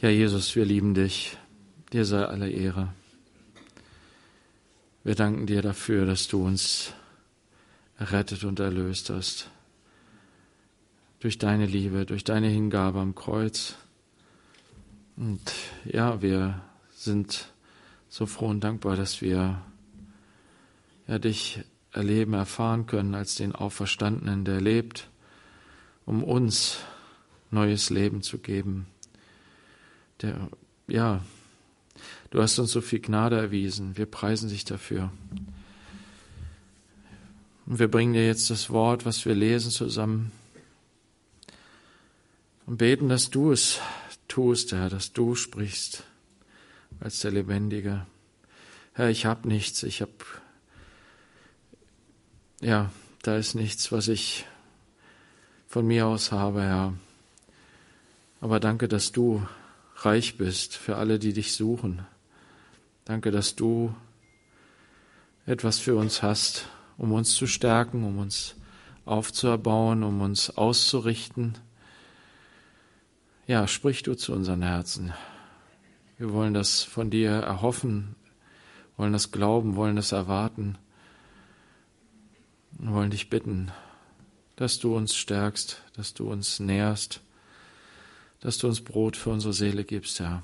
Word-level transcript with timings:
Ja, 0.00 0.10
Jesus, 0.10 0.54
wir 0.54 0.64
lieben 0.64 0.94
dich. 0.94 1.36
Dir 1.92 2.04
sei 2.04 2.24
alle 2.24 2.48
Ehre. 2.48 2.94
Wir 5.02 5.16
danken 5.16 5.46
dir 5.46 5.60
dafür, 5.60 6.06
dass 6.06 6.28
du 6.28 6.46
uns 6.46 6.92
errettet 7.98 8.44
und 8.44 8.60
erlöst 8.60 9.10
hast. 9.10 9.50
Durch 11.18 11.36
deine 11.36 11.66
Liebe, 11.66 12.06
durch 12.06 12.22
deine 12.22 12.46
Hingabe 12.46 13.00
am 13.00 13.16
Kreuz. 13.16 13.74
Und 15.16 15.52
ja, 15.84 16.22
wir 16.22 16.62
sind 16.94 17.48
so 18.08 18.26
froh 18.26 18.46
und 18.46 18.60
dankbar, 18.60 18.94
dass 18.94 19.20
wir 19.20 19.60
ja, 21.08 21.18
dich 21.18 21.64
erleben, 21.90 22.34
erfahren 22.34 22.86
können 22.86 23.16
als 23.16 23.34
den 23.34 23.52
Auferstandenen, 23.52 24.44
der 24.44 24.60
lebt, 24.60 25.10
um 26.06 26.22
uns 26.22 26.78
neues 27.50 27.90
Leben 27.90 28.22
zu 28.22 28.38
geben 28.38 28.86
der, 30.22 30.48
ja, 30.86 31.24
du 32.30 32.42
hast 32.42 32.58
uns 32.58 32.72
so 32.72 32.80
viel 32.80 33.00
Gnade 33.00 33.36
erwiesen. 33.36 33.96
Wir 33.96 34.06
preisen 34.06 34.48
dich 34.48 34.64
dafür. 34.64 35.10
Und 37.66 37.78
wir 37.78 37.88
bringen 37.88 38.14
dir 38.14 38.26
jetzt 38.26 38.50
das 38.50 38.70
Wort, 38.70 39.04
was 39.04 39.24
wir 39.26 39.34
lesen, 39.34 39.70
zusammen 39.70 40.32
und 42.68 42.76
beten, 42.76 43.08
dass 43.08 43.30
du 43.30 43.50
es 43.50 43.80
tust, 44.28 44.72
Herr, 44.72 44.90
dass 44.90 45.14
du 45.14 45.34
sprichst 45.34 46.04
als 47.00 47.20
der 47.20 47.30
Lebendige. 47.30 48.06
Herr, 48.92 49.08
ich 49.08 49.24
habe 49.24 49.48
nichts, 49.48 49.82
ich 49.84 50.02
habe, 50.02 50.12
ja, 52.60 52.90
da 53.22 53.36
ist 53.38 53.54
nichts, 53.54 53.90
was 53.90 54.08
ich 54.08 54.44
von 55.66 55.86
mir 55.86 56.06
aus 56.06 56.30
habe, 56.30 56.60
Herr. 56.62 56.94
Aber 58.42 58.60
danke, 58.60 58.86
dass 58.86 59.12
du 59.12 59.46
reich 60.04 60.36
bist 60.36 60.76
für 60.76 60.96
alle, 60.96 61.18
die 61.18 61.32
dich 61.32 61.54
suchen. 61.54 62.06
Danke, 63.04 63.30
dass 63.30 63.56
du 63.56 63.94
etwas 65.46 65.78
für 65.78 65.96
uns 65.96 66.22
hast, 66.22 66.66
um 66.96 67.12
uns 67.12 67.34
zu 67.34 67.46
stärken, 67.46 68.04
um 68.04 68.18
uns 68.18 68.54
aufzuerbauen, 69.04 70.02
um 70.02 70.20
uns 70.20 70.50
auszurichten. 70.50 71.56
Ja, 73.46 73.66
sprich 73.66 74.02
du 74.02 74.14
zu 74.14 74.34
unseren 74.34 74.62
Herzen. 74.62 75.14
Wir 76.18 76.32
wollen 76.32 76.52
das 76.52 76.82
von 76.82 77.10
dir 77.10 77.30
erhoffen, 77.30 78.14
wollen 78.96 79.12
das 79.12 79.30
glauben, 79.30 79.76
wollen 79.76 79.96
das 79.96 80.12
erwarten, 80.12 80.76
wir 82.72 82.92
wollen 82.92 83.10
dich 83.10 83.30
bitten, 83.30 83.72
dass 84.56 84.78
du 84.78 84.96
uns 84.96 85.16
stärkst, 85.16 85.82
dass 85.94 86.14
du 86.14 86.30
uns 86.30 86.60
nährst 86.60 87.22
dass 88.40 88.58
du 88.58 88.68
uns 88.68 88.80
Brot 88.80 89.16
für 89.16 89.30
unsere 89.30 89.52
Seele 89.52 89.84
gibst, 89.84 90.20
Herr. 90.20 90.42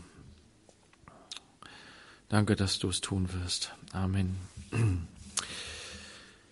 Danke, 2.29 2.57
dass 2.57 2.79
du 2.79 2.89
es 2.89 3.01
tun 3.01 3.29
wirst. 3.33 3.73
Amen. 3.93 4.37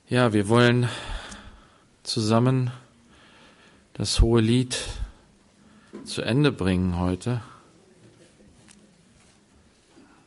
Ja, 0.09 0.33
wir 0.33 0.49
wollen 0.49 0.89
zusammen 2.03 2.71
das 3.95 4.21
hohe 4.21 4.41
Lied 4.41 4.79
zu 6.05 6.23
Ende 6.23 6.53
bringen 6.53 6.99
heute. 6.99 7.43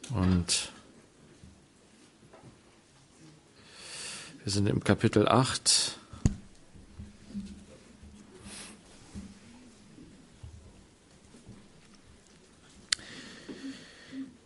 Und 0.10 0.72
wir 4.44 4.52
sind 4.52 4.68
im 4.68 4.84
Kapitel 4.84 5.28
8 5.28 5.98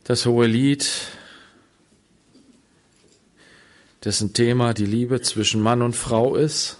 das 0.09 0.25
hohe 0.25 0.47
Lied, 0.47 0.89
dessen 4.03 4.33
Thema 4.33 4.73
die 4.73 4.87
Liebe 4.87 5.21
zwischen 5.21 5.61
Mann 5.61 5.83
und 5.83 5.95
Frau 5.95 6.35
ist. 6.35 6.77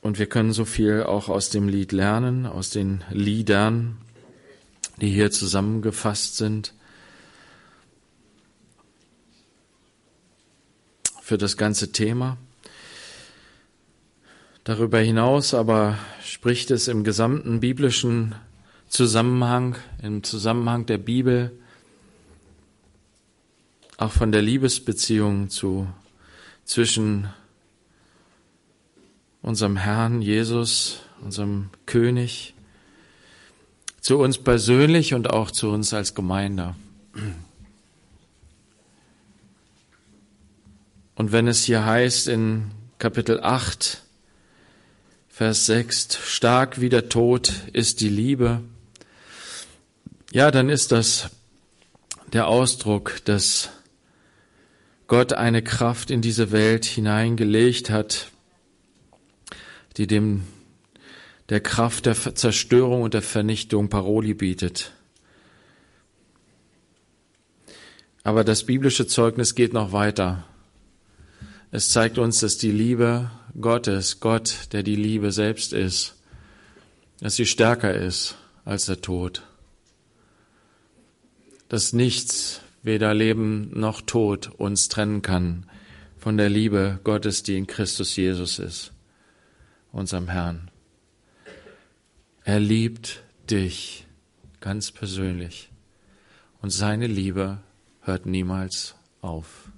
Und 0.00 0.18
wir 0.18 0.24
können 0.24 0.54
so 0.54 0.64
viel 0.64 1.02
auch 1.02 1.28
aus 1.28 1.50
dem 1.50 1.68
Lied 1.68 1.92
lernen, 1.92 2.46
aus 2.46 2.70
den 2.70 3.04
Liedern, 3.10 3.98
die 5.02 5.10
hier 5.10 5.30
zusammengefasst 5.30 6.38
sind. 6.38 6.72
Für 11.20 11.36
das 11.36 11.58
ganze 11.58 11.92
Thema. 11.92 12.38
Darüber 14.64 14.98
hinaus 14.98 15.54
aber 15.54 15.98
spricht 16.22 16.70
es 16.70 16.86
im 16.86 17.02
gesamten 17.02 17.60
biblischen 17.60 18.34
Zusammenhang, 18.88 19.76
im 20.02 20.22
Zusammenhang 20.22 20.84
der 20.84 20.98
Bibel, 20.98 21.52
auch 23.96 24.12
von 24.12 24.32
der 24.32 24.42
Liebesbeziehung 24.42 25.48
zu, 25.48 25.88
zwischen 26.64 27.28
unserem 29.42 29.76
Herrn 29.76 30.20
Jesus, 30.20 31.00
unserem 31.22 31.70
König, 31.86 32.54
zu 34.00 34.18
uns 34.18 34.38
persönlich 34.38 35.14
und 35.14 35.30
auch 35.30 35.50
zu 35.50 35.70
uns 35.70 35.94
als 35.94 36.14
Gemeinde. 36.14 36.74
Und 41.14 41.32
wenn 41.32 41.48
es 41.48 41.64
hier 41.64 41.84
heißt 41.84 42.28
in 42.28 42.70
Kapitel 42.98 43.40
8, 43.40 44.02
Vers 45.40 45.64
6, 45.64 46.18
stark 46.22 46.82
wie 46.82 46.90
der 46.90 47.08
Tod 47.08 47.50
ist 47.72 48.02
die 48.02 48.10
Liebe. 48.10 48.60
Ja, 50.32 50.50
dann 50.50 50.68
ist 50.68 50.92
das 50.92 51.30
der 52.34 52.46
Ausdruck, 52.46 53.22
dass 53.24 53.70
Gott 55.06 55.32
eine 55.32 55.62
Kraft 55.62 56.10
in 56.10 56.20
diese 56.20 56.52
Welt 56.52 56.84
hineingelegt 56.84 57.88
hat, 57.88 58.30
die 59.96 60.06
dem 60.06 60.42
der 61.48 61.62
Kraft 61.62 62.04
der 62.04 62.16
Zerstörung 62.16 63.00
und 63.00 63.14
der 63.14 63.22
Vernichtung 63.22 63.88
Paroli 63.88 64.34
bietet. 64.34 64.92
Aber 68.24 68.44
das 68.44 68.66
biblische 68.66 69.06
Zeugnis 69.06 69.54
geht 69.54 69.72
noch 69.72 69.92
weiter. 69.92 70.44
Es 71.70 71.88
zeigt 71.88 72.18
uns, 72.18 72.40
dass 72.40 72.58
die 72.58 72.72
Liebe 72.72 73.30
Gottes, 73.58 74.20
Gott, 74.20 74.68
der 74.72 74.82
die 74.82 74.96
Liebe 74.96 75.32
selbst 75.32 75.72
ist, 75.72 76.16
dass 77.20 77.36
sie 77.36 77.46
stärker 77.46 77.94
ist 77.94 78.36
als 78.64 78.86
der 78.86 79.00
Tod. 79.00 79.42
Dass 81.68 81.92
nichts, 81.92 82.60
weder 82.82 83.14
Leben 83.14 83.70
noch 83.78 84.00
Tod, 84.00 84.50
uns 84.58 84.88
trennen 84.88 85.22
kann 85.22 85.66
von 86.18 86.36
der 86.36 86.48
Liebe 86.48 87.00
Gottes, 87.04 87.42
die 87.42 87.56
in 87.56 87.66
Christus 87.66 88.16
Jesus 88.16 88.58
ist, 88.58 88.92
unserem 89.92 90.28
Herrn. 90.28 90.70
Er 92.44 92.60
liebt 92.60 93.22
dich 93.50 94.06
ganz 94.60 94.92
persönlich 94.92 95.70
und 96.62 96.70
seine 96.70 97.06
Liebe 97.06 97.58
hört 98.02 98.26
niemals 98.26 98.94
auf. 99.20 99.70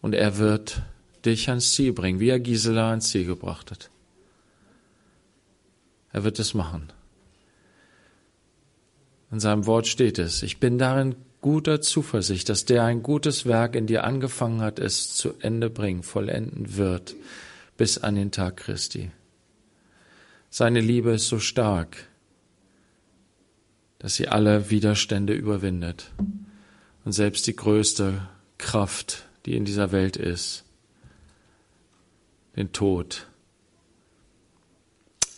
Und 0.00 0.14
er 0.14 0.38
wird 0.38 0.82
dich 1.26 1.48
ans 1.48 1.72
Ziel 1.72 1.92
bringen, 1.92 2.20
wie 2.20 2.28
er 2.28 2.40
Gisela 2.40 2.90
ans 2.90 3.08
Ziel 3.08 3.24
gebracht 3.24 3.70
hat. 3.70 3.90
Er 6.12 6.24
wird 6.24 6.38
es 6.38 6.54
machen. 6.54 6.92
In 9.30 9.40
seinem 9.40 9.66
Wort 9.66 9.88
steht 9.88 10.18
es, 10.18 10.42
ich 10.42 10.58
bin 10.58 10.78
darin 10.78 11.16
guter 11.40 11.80
Zuversicht, 11.80 12.48
dass 12.48 12.64
der 12.64 12.84
ein 12.84 13.02
gutes 13.02 13.46
Werk 13.46 13.74
in 13.74 13.86
dir 13.86 14.04
angefangen 14.04 14.62
hat, 14.62 14.78
es 14.78 15.14
zu 15.14 15.34
Ende 15.40 15.68
bringen, 15.68 16.02
vollenden 16.02 16.76
wird, 16.76 17.16
bis 17.76 17.98
an 17.98 18.14
den 18.14 18.30
Tag 18.30 18.56
Christi. 18.56 19.10
Seine 20.48 20.80
Liebe 20.80 21.10
ist 21.10 21.28
so 21.28 21.40
stark, 21.40 22.06
dass 23.98 24.14
sie 24.14 24.28
alle 24.28 24.70
Widerstände 24.70 25.34
überwindet 25.34 26.12
und 27.04 27.12
selbst 27.12 27.46
die 27.46 27.56
größte 27.56 28.26
Kraft, 28.56 29.26
die 29.46 29.56
in 29.56 29.64
dieser 29.64 29.92
Welt 29.92 30.16
ist, 30.16 30.63
den 32.56 32.72
Tod. 32.72 33.26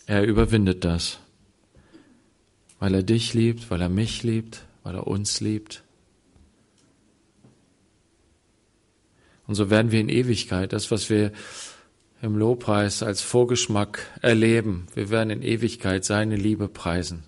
Er 0.05 0.23
überwindet 0.23 0.85
das, 0.85 1.19
weil 2.79 2.93
er 2.93 3.03
dich 3.03 3.33
liebt, 3.33 3.69
weil 3.69 3.81
er 3.81 3.89
mich 3.89 4.23
liebt, 4.23 4.65
weil 4.83 4.95
er 4.95 5.07
uns 5.07 5.41
liebt. 5.41 5.83
Und 9.47 9.55
so 9.55 9.69
werden 9.69 9.91
wir 9.91 9.99
in 9.99 10.09
Ewigkeit, 10.09 10.73
das, 10.73 10.91
was 10.91 11.09
wir 11.09 11.31
im 12.21 12.37
Lobpreis 12.37 13.03
als 13.03 13.21
Vorgeschmack 13.21 13.99
erleben, 14.21 14.87
wir 14.93 15.09
werden 15.09 15.29
in 15.29 15.41
Ewigkeit 15.41 16.03
seine 16.03 16.35
Liebe 16.35 16.67
preisen, 16.67 17.23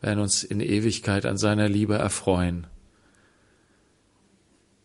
werden 0.00 0.20
uns 0.20 0.44
in 0.44 0.60
Ewigkeit 0.60 1.26
an 1.26 1.38
seiner 1.38 1.68
Liebe 1.68 1.96
erfreuen, 1.96 2.66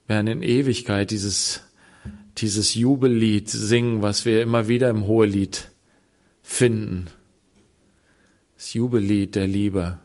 werden 0.08 0.28
in 0.28 0.44
Ewigkeit 0.44 1.12
dieses 1.12 1.62
dieses 2.38 2.76
Jubellied 2.76 3.50
singen, 3.50 4.02
was 4.02 4.26
wir 4.26 4.42
immer 4.42 4.68
wieder 4.68 4.90
im 4.90 5.06
Hohelied 5.06 5.70
finden. 6.42 7.08
Das 8.56 8.74
Jubellied 8.74 9.36
der 9.36 9.48
Liebe 9.48 10.00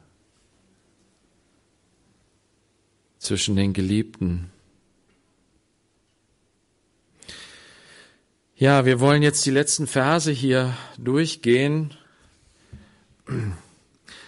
zwischen 3.19 3.57
den 3.57 3.73
Geliebten. 3.73 4.51
Ja, 8.57 8.85
wir 8.85 8.99
wollen 8.99 9.23
jetzt 9.23 9.47
die 9.47 9.51
letzten 9.51 9.87
Verse 9.87 10.33
hier 10.33 10.77
durchgehen. 10.99 11.95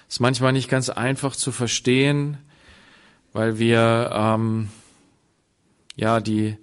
Ist 0.08 0.20
manchmal 0.20 0.52
nicht 0.52 0.68
ganz 0.68 0.88
einfach 0.88 1.34
zu 1.34 1.50
verstehen, 1.50 2.38
weil 3.32 3.58
wir 3.58 4.10
ähm, 4.12 4.68
ja 5.96 6.20
die 6.20 6.56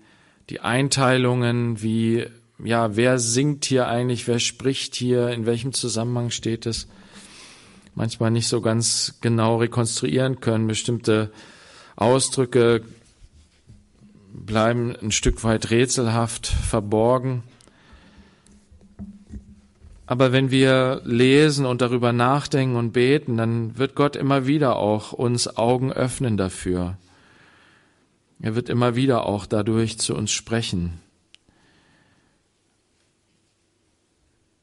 die 0.49 0.61
Einteilungen, 0.61 1.81
wie 1.81 2.27
ja 2.63 2.95
wer 2.95 3.19
singt 3.19 3.65
hier 3.65 3.88
eigentlich, 3.88 4.27
wer 4.27 4.39
spricht 4.39 4.95
hier, 4.95 5.29
in 5.29 5.45
welchem 5.45 5.73
Zusammenhang 5.73 6.31
steht 6.31 6.65
es, 6.65 6.88
manchmal 7.95 8.31
nicht 8.31 8.47
so 8.47 8.61
ganz 8.61 9.17
genau 9.21 9.57
rekonstruieren 9.57 10.39
können. 10.39 10.67
Bestimmte 10.67 11.31
Ausdrücke 11.95 12.83
bleiben 14.33 14.95
ein 14.95 15.11
Stück 15.11 15.44
weit 15.44 15.71
rätselhaft 15.71 16.47
verborgen. 16.47 17.44
Aber 20.05 20.31
wenn 20.31 20.51
wir 20.51 21.01
lesen 21.03 21.65
und 21.65 21.81
darüber 21.81 22.13
nachdenken 22.13 22.77
und 22.77 22.94
beten, 22.94 23.35
dann 23.35 23.77
wird 23.77 23.94
Gott 23.94 24.15
immer 24.15 24.47
wieder 24.47 24.77
auch 24.77 25.11
uns 25.11 25.57
Augen 25.57 25.91
öffnen 25.91 26.38
dafür. 26.38 26.97
Er 28.39 28.56
wird 28.56 28.69
immer 28.69 28.95
wieder 28.95 29.25
auch 29.25 29.45
dadurch 29.45 29.98
zu 29.98 30.16
uns 30.16 30.31
sprechen. 30.31 31.00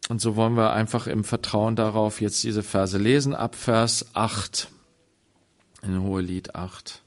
Und 0.09 0.21
so 0.21 0.37
wollen 0.37 0.55
wir 0.55 0.73
einfach 0.73 1.07
im 1.07 1.25
Vertrauen 1.25 1.77
darauf 1.77 2.21
jetzt 2.21 2.45
diese 2.45 2.63
Verse 2.63 2.99
lesen, 2.99 3.35
ab 3.35 3.55
Vers 3.55 4.07
8, 4.15 4.69
in 5.83 6.03
Hohelied 6.03 6.55
8. 6.55 7.03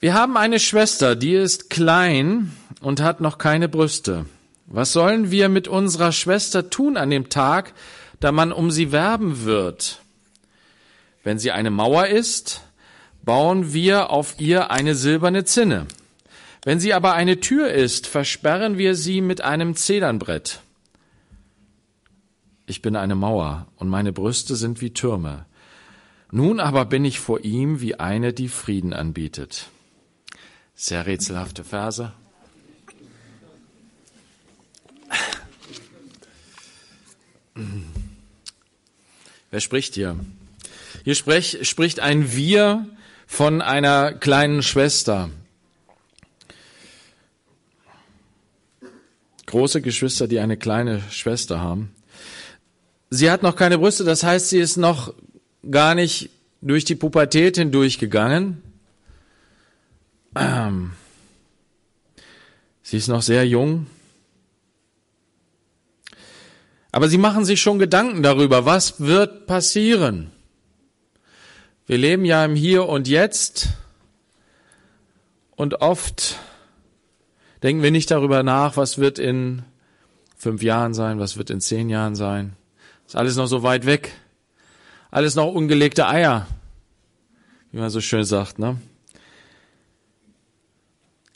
Wir 0.00 0.14
haben 0.14 0.36
eine 0.36 0.58
Schwester, 0.58 1.14
die 1.14 1.34
ist 1.34 1.70
klein 1.70 2.56
und 2.80 3.00
hat 3.00 3.20
noch 3.20 3.38
keine 3.38 3.68
Brüste. 3.68 4.26
Was 4.66 4.92
sollen 4.92 5.30
wir 5.30 5.48
mit 5.48 5.68
unserer 5.68 6.12
Schwester 6.12 6.70
tun 6.70 6.96
an 6.96 7.10
dem 7.10 7.28
Tag, 7.28 7.74
da 8.20 8.32
man 8.32 8.50
um 8.50 8.70
sie 8.70 8.92
werben 8.92 9.44
wird? 9.44 10.00
Wenn 11.26 11.40
sie 11.40 11.50
eine 11.50 11.72
Mauer 11.72 12.06
ist, 12.06 12.60
bauen 13.24 13.72
wir 13.72 14.10
auf 14.10 14.38
ihr 14.38 14.70
eine 14.70 14.94
silberne 14.94 15.44
Zinne. 15.44 15.88
Wenn 16.62 16.78
sie 16.78 16.94
aber 16.94 17.14
eine 17.14 17.40
Tür 17.40 17.68
ist, 17.68 18.06
versperren 18.06 18.78
wir 18.78 18.94
sie 18.94 19.20
mit 19.20 19.40
einem 19.40 19.74
Zedernbrett. 19.74 20.60
Ich 22.66 22.80
bin 22.80 22.94
eine 22.94 23.16
Mauer 23.16 23.66
und 23.74 23.88
meine 23.88 24.12
Brüste 24.12 24.54
sind 24.54 24.80
wie 24.80 24.90
Türme. 24.90 25.46
Nun 26.30 26.60
aber 26.60 26.84
bin 26.84 27.04
ich 27.04 27.18
vor 27.18 27.40
ihm 27.40 27.80
wie 27.80 27.96
eine, 27.96 28.32
die 28.32 28.48
Frieden 28.48 28.92
anbietet. 28.92 29.66
Sehr 30.76 31.06
rätselhafte 31.06 31.64
Verse. 31.64 32.12
Wer 39.50 39.60
spricht 39.60 39.94
hier? 39.94 40.16
Hier 41.06 41.14
sprech, 41.14 41.58
spricht 41.62 42.00
ein 42.00 42.34
Wir 42.34 42.84
von 43.28 43.62
einer 43.62 44.12
kleinen 44.12 44.60
Schwester. 44.64 45.30
Große 49.46 49.82
Geschwister, 49.82 50.26
die 50.26 50.40
eine 50.40 50.56
kleine 50.56 51.00
Schwester 51.10 51.60
haben. 51.60 51.94
Sie 53.08 53.30
hat 53.30 53.44
noch 53.44 53.54
keine 53.54 53.78
Brüste, 53.78 54.02
das 54.02 54.24
heißt, 54.24 54.48
sie 54.48 54.58
ist 54.58 54.78
noch 54.78 55.14
gar 55.70 55.94
nicht 55.94 56.30
durch 56.60 56.84
die 56.84 56.96
Pubertät 56.96 57.56
hindurchgegangen. 57.56 58.60
Ähm, 60.34 60.90
sie 62.82 62.96
ist 62.96 63.06
noch 63.06 63.22
sehr 63.22 63.46
jung. 63.46 63.86
Aber 66.90 67.08
sie 67.08 67.18
machen 67.18 67.44
sich 67.44 67.60
schon 67.60 67.78
Gedanken 67.78 68.24
darüber, 68.24 68.64
was 68.64 69.00
wird 69.00 69.46
passieren. 69.46 70.32
Wir 71.86 71.98
leben 71.98 72.24
ja 72.24 72.44
im 72.44 72.56
Hier 72.56 72.88
und 72.88 73.06
Jetzt 73.06 73.68
und 75.54 75.80
oft 75.80 76.36
denken 77.62 77.82
wir 77.82 77.92
nicht 77.92 78.10
darüber 78.10 78.42
nach, 78.42 78.76
was 78.76 78.98
wird 78.98 79.20
in 79.20 79.62
fünf 80.36 80.64
Jahren 80.64 80.94
sein, 80.94 81.20
was 81.20 81.36
wird 81.36 81.50
in 81.50 81.60
zehn 81.60 81.88
Jahren 81.88 82.16
sein. 82.16 82.56
Ist 83.06 83.14
alles 83.14 83.36
noch 83.36 83.46
so 83.46 83.62
weit 83.62 83.86
weg. 83.86 84.12
Alles 85.12 85.36
noch 85.36 85.46
ungelegte 85.46 86.08
Eier, 86.08 86.48
wie 87.70 87.78
man 87.78 87.90
so 87.90 88.00
schön 88.00 88.24
sagt, 88.24 88.58
ne? 88.58 88.76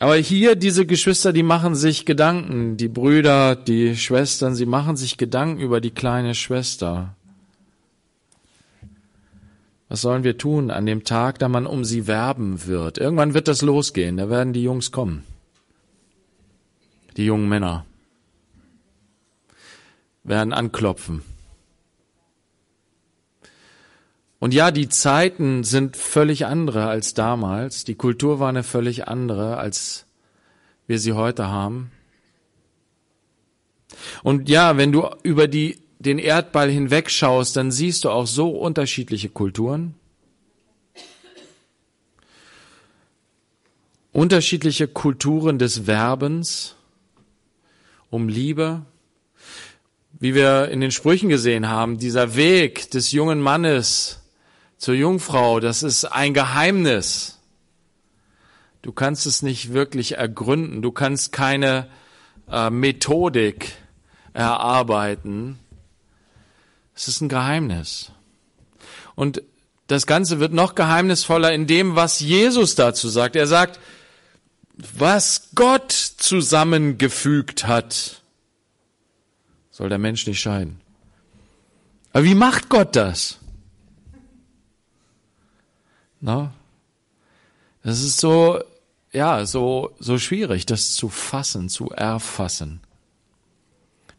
Aber 0.01 0.17
hier 0.17 0.57
diese 0.57 0.87
Geschwister, 0.87 1.33
die 1.33 1.43
machen 1.45 1.77
sich 1.77 2.07
Gedanken, 2.07 2.77
die 2.77 2.89
Brüder, 2.89 3.55
die 3.55 3.97
Schwestern, 3.97 4.55
sie 4.55 4.67
machen 4.67 4.97
sich 4.97 5.17
Gedanken 5.17 5.61
über 5.61 5.81
die 5.81 5.91
kleine 5.91 6.35
Schwester. 6.35 7.15
Was 9.91 10.03
sollen 10.03 10.23
wir 10.23 10.39
tun 10.39 10.71
an 10.71 10.87
dem 10.87 11.03
Tag, 11.03 11.41
da 11.41 11.49
man 11.49 11.67
um 11.67 11.85
sie 11.85 12.07
werben 12.07 12.67
wird? 12.67 12.97
Irgendwann 12.97 13.35
wird 13.35 13.49
das 13.49 13.61
losgehen, 13.61 14.19
da 14.19 14.31
werden 14.31 14.53
die 14.53 14.63
Jungs 14.63 14.93
kommen. 14.93 15.25
Die 17.17 17.25
jungen 17.25 17.49
Männer 17.49 17.85
werden 20.23 20.53
anklopfen. 20.53 21.23
Und 24.39 24.55
ja, 24.55 24.71
die 24.71 24.89
Zeiten 24.89 25.65
sind 25.65 25.97
völlig 25.97 26.47
andere 26.47 26.87
als 26.87 27.13
damals. 27.15 27.83
Die 27.83 27.97
Kultur 27.97 28.39
war 28.39 28.49
eine 28.49 28.63
völlig 28.63 29.09
andere, 29.09 29.57
als 29.57 30.07
wir 30.87 31.01
sie 31.01 31.15
heute 31.15 31.49
haben. 31.49 31.91
Und 34.23 34.49
ja, 34.49 34.77
wenn 34.77 34.93
du 34.93 35.11
über 35.25 35.49
die, 35.49 35.83
den 36.01 36.19
Erdball 36.19 36.71
hinwegschaust, 36.71 37.57
dann 37.57 37.71
siehst 37.71 38.05
du 38.05 38.11
auch 38.11 38.27
so 38.27 38.51
unterschiedliche 38.51 39.29
Kulturen. 39.29 39.95
Unterschiedliche 44.13 44.89
Kulturen 44.89 45.59
des 45.59 45.87
Werbens 45.87 46.75
um 48.09 48.29
Liebe. 48.29 48.83
Wie 50.19 50.35
wir 50.35 50.69
in 50.69 50.81
den 50.81 50.91
Sprüchen 50.91 51.29
gesehen 51.29 51.69
haben, 51.69 51.99
dieser 51.99 52.35
Weg 52.35 52.91
des 52.91 53.13
jungen 53.13 53.41
Mannes, 53.41 54.21
zur 54.79 54.95
Jungfrau, 54.95 55.61
das 55.61 55.83
ist 55.83 56.07
ein 56.07 56.33
Geheimnis. 56.33 57.39
Du 58.81 58.93
kannst 58.93 59.27
es 59.27 59.43
nicht 59.43 59.75
wirklich 59.75 60.17
ergründen. 60.17 60.81
Du 60.81 60.91
kannst 60.91 61.33
keine 61.33 61.87
äh, 62.51 62.71
Methodik 62.71 63.75
erarbeiten. 64.33 65.60
Es 67.01 67.09
ist 67.09 67.23
ein 67.23 67.31
Geheimnis. 67.31 68.13
Und 69.15 69.43
das 69.87 70.07
Ganze 70.07 70.39
wird 70.39 70.53
noch 70.53 70.75
geheimnisvoller 70.75 71.51
in 71.51 71.67
dem, 71.67 71.97
was 71.97 72.21
Jesus 72.21 72.75
dazu 72.75 73.09
sagt. 73.09 73.37
Er 73.37 73.47
sagt, 73.47 73.81
was 74.77 75.49
Gott 75.55 75.93
zusammengefügt 75.93 77.67
hat, 77.67 78.21
soll 79.71 79.89
der 79.89 79.97
Mensch 79.97 80.27
nicht 80.27 80.41
scheiden. 80.41 80.79
Aber 82.13 82.25
wie 82.25 82.35
macht 82.35 82.69
Gott 82.69 82.95
das? 82.95 83.39
Na? 86.21 86.53
Das 87.83 88.03
ist 88.03 88.19
so, 88.19 88.63
ja, 89.11 89.47
so, 89.47 89.95
so 90.01 90.19
schwierig, 90.19 90.67
das 90.67 90.93
zu 90.93 91.09
fassen, 91.09 91.71
zu 91.71 91.89
erfassen. 91.89 92.83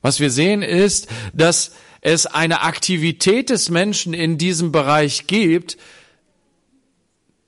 Was 0.01 0.19
wir 0.19 0.31
sehen 0.31 0.63
ist, 0.63 1.09
dass 1.31 1.73
es 2.01 2.25
eine 2.25 2.62
Aktivität 2.62 3.50
des 3.50 3.70
Menschen 3.70 4.13
in 4.13 4.38
diesem 4.38 4.72
Bereich 4.72 5.27
gibt, 5.27 5.77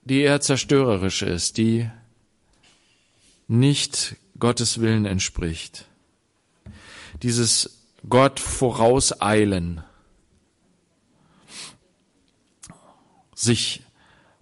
die 0.04 0.22
eher 0.22 0.42
zerstörerisch 0.42 1.24
ist, 1.24 1.58
die 1.58 1.90
nicht 3.48 4.16
Gottes 4.40 4.80
Willen 4.80 5.06
entspricht. 5.06 5.86
Dieses 7.22 7.80
Gott 8.08 8.40
vorauseilen, 8.40 9.84
sich 13.34 13.84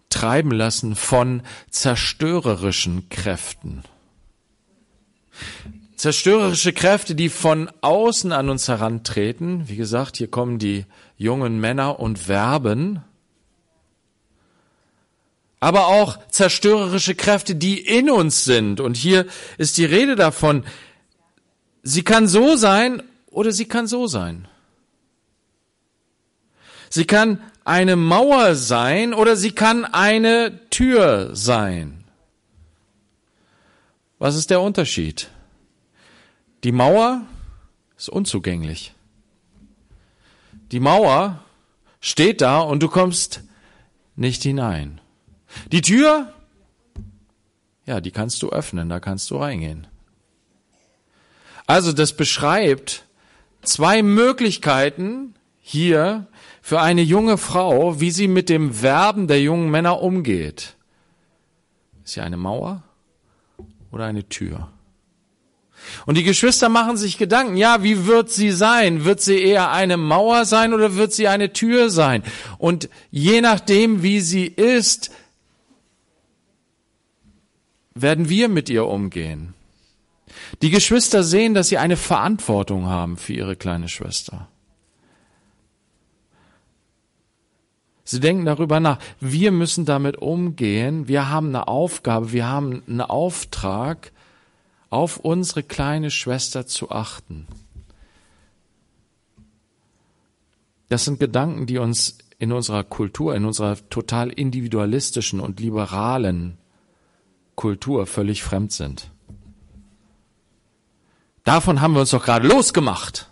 treiben 0.09 0.51
lassen 0.51 0.95
von 0.95 1.43
zerstörerischen 1.69 3.07
Kräften. 3.09 3.83
Zerstörerische 6.01 6.73
Kräfte, 6.73 7.13
die 7.13 7.29
von 7.29 7.69
außen 7.81 8.31
an 8.31 8.49
uns 8.49 8.67
herantreten. 8.67 9.69
Wie 9.69 9.75
gesagt, 9.75 10.17
hier 10.17 10.31
kommen 10.31 10.57
die 10.57 10.87
jungen 11.15 11.59
Männer 11.59 11.99
und 11.99 12.27
werben. 12.27 13.03
aber 15.59 15.89
auch 15.89 16.17
zerstörerische 16.27 17.13
Kräfte, 17.13 17.53
die 17.53 17.79
in 17.79 18.09
uns 18.09 18.45
sind. 18.45 18.79
Und 18.79 18.97
hier 18.97 19.27
ist 19.59 19.77
die 19.77 19.85
Rede 19.85 20.15
davon, 20.15 20.65
sie 21.83 22.01
kann 22.01 22.27
so 22.27 22.55
sein 22.55 23.03
oder 23.27 23.51
sie 23.51 23.65
kann 23.65 23.85
so 23.85 24.07
sein. 24.07 24.47
Sie 26.89 27.05
kann 27.05 27.43
eine 27.63 27.95
Mauer 27.95 28.55
sein 28.55 29.13
oder 29.13 29.35
sie 29.35 29.51
kann 29.51 29.85
eine 29.85 30.67
Tür 30.71 31.35
sein. 31.35 32.05
Was 34.17 34.35
ist 34.35 34.49
der 34.49 34.61
Unterschied? 34.61 35.29
Die 36.63 36.71
Mauer 36.71 37.21
ist 37.97 38.09
unzugänglich. 38.09 38.93
Die 40.71 40.79
Mauer 40.79 41.43
steht 41.99 42.41
da 42.41 42.59
und 42.59 42.83
du 42.83 42.87
kommst 42.87 43.43
nicht 44.15 44.43
hinein. 44.43 45.01
Die 45.71 45.81
Tür, 45.81 46.33
ja, 47.85 47.99
die 47.99 48.11
kannst 48.11 48.41
du 48.43 48.49
öffnen, 48.49 48.89
da 48.89 48.99
kannst 48.99 49.31
du 49.31 49.37
reingehen. 49.37 49.87
Also 51.65 51.93
das 51.93 52.15
beschreibt 52.15 53.05
zwei 53.63 54.03
Möglichkeiten 54.03 55.33
hier 55.59 56.27
für 56.61 56.81
eine 56.81 57.01
junge 57.01 57.37
Frau, 57.37 57.99
wie 57.99 58.11
sie 58.11 58.27
mit 58.27 58.49
dem 58.49 58.73
Verben 58.73 59.27
der 59.27 59.41
jungen 59.41 59.71
Männer 59.71 60.01
umgeht. 60.01 60.75
Ist 62.03 62.13
sie 62.13 62.21
eine 62.21 62.37
Mauer 62.37 62.83
oder 63.91 64.05
eine 64.05 64.27
Tür? 64.29 64.71
Und 66.05 66.17
die 66.17 66.23
Geschwister 66.23 66.69
machen 66.69 66.97
sich 66.97 67.17
Gedanken, 67.17 67.57
ja, 67.57 67.83
wie 67.83 68.05
wird 68.05 68.29
sie 68.29 68.51
sein? 68.51 69.05
Wird 69.05 69.21
sie 69.21 69.39
eher 69.39 69.71
eine 69.71 69.97
Mauer 69.97 70.45
sein 70.45 70.73
oder 70.73 70.95
wird 70.95 71.13
sie 71.13 71.27
eine 71.27 71.53
Tür 71.53 71.89
sein? 71.89 72.23
Und 72.57 72.89
je 73.11 73.41
nachdem, 73.41 74.03
wie 74.03 74.19
sie 74.21 74.45
ist, 74.45 75.11
werden 77.93 78.29
wir 78.29 78.47
mit 78.47 78.69
ihr 78.69 78.85
umgehen. 78.85 79.53
Die 80.61 80.69
Geschwister 80.69 81.23
sehen, 81.23 81.53
dass 81.53 81.69
sie 81.69 81.77
eine 81.77 81.97
Verantwortung 81.97 82.85
haben 82.87 83.17
für 83.17 83.33
ihre 83.33 83.55
kleine 83.55 83.89
Schwester. 83.89 84.47
Sie 88.03 88.19
denken 88.19 88.45
darüber 88.45 88.79
nach. 88.79 88.99
Wir 89.19 89.51
müssen 89.51 89.85
damit 89.85 90.17
umgehen. 90.17 91.07
Wir 91.07 91.29
haben 91.29 91.47
eine 91.47 91.67
Aufgabe, 91.67 92.33
wir 92.33 92.47
haben 92.47 92.83
einen 92.87 93.01
Auftrag, 93.01 94.11
auf 94.91 95.17
unsere 95.17 95.63
kleine 95.63 96.11
Schwester 96.11 96.67
zu 96.67 96.91
achten. 96.91 97.47
Das 100.89 101.05
sind 101.05 101.19
Gedanken, 101.19 101.65
die 101.65 101.77
uns 101.77 102.17
in 102.37 102.51
unserer 102.51 102.83
Kultur, 102.83 103.33
in 103.33 103.45
unserer 103.45 103.77
total 103.89 104.29
individualistischen 104.29 105.39
und 105.39 105.59
liberalen 105.59 106.57
Kultur 107.55 108.05
völlig 108.05 108.43
fremd 108.43 108.73
sind. 108.73 109.09
Davon 111.45 111.79
haben 111.79 111.93
wir 111.93 112.01
uns 112.01 112.09
doch 112.11 112.25
gerade 112.25 112.47
losgemacht. 112.47 113.31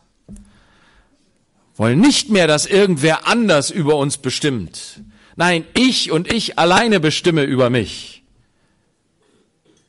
Wollen 1.76 2.00
nicht 2.00 2.30
mehr, 2.30 2.48
dass 2.48 2.66
irgendwer 2.66 3.28
anders 3.28 3.70
über 3.70 3.98
uns 3.98 4.18
bestimmt. 4.18 5.02
Nein, 5.36 5.66
ich 5.74 6.12
und 6.12 6.32
ich 6.32 6.58
alleine 6.58 7.00
bestimme 7.00 7.44
über 7.44 7.70
mich. 7.70 8.24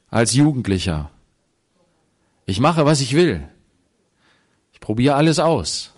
Als 0.08 0.34
Jugendlicher. 0.34 1.10
Ich 2.46 2.60
mache, 2.60 2.84
was 2.84 3.00
ich 3.00 3.14
will. 3.14 3.46
Ich 4.72 4.80
probiere 4.80 5.14
alles 5.14 5.38
aus. 5.38 5.92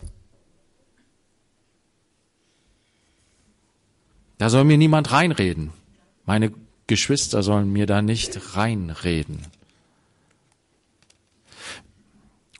Da 4.38 4.50
soll 4.50 4.64
mir 4.64 4.76
niemand 4.76 5.12
reinreden. 5.12 5.70
Meine 6.24 6.52
Geschwister 6.88 7.42
sollen 7.42 7.72
mir 7.72 7.86
da 7.86 8.02
nicht 8.02 8.56
reinreden. 8.56 9.46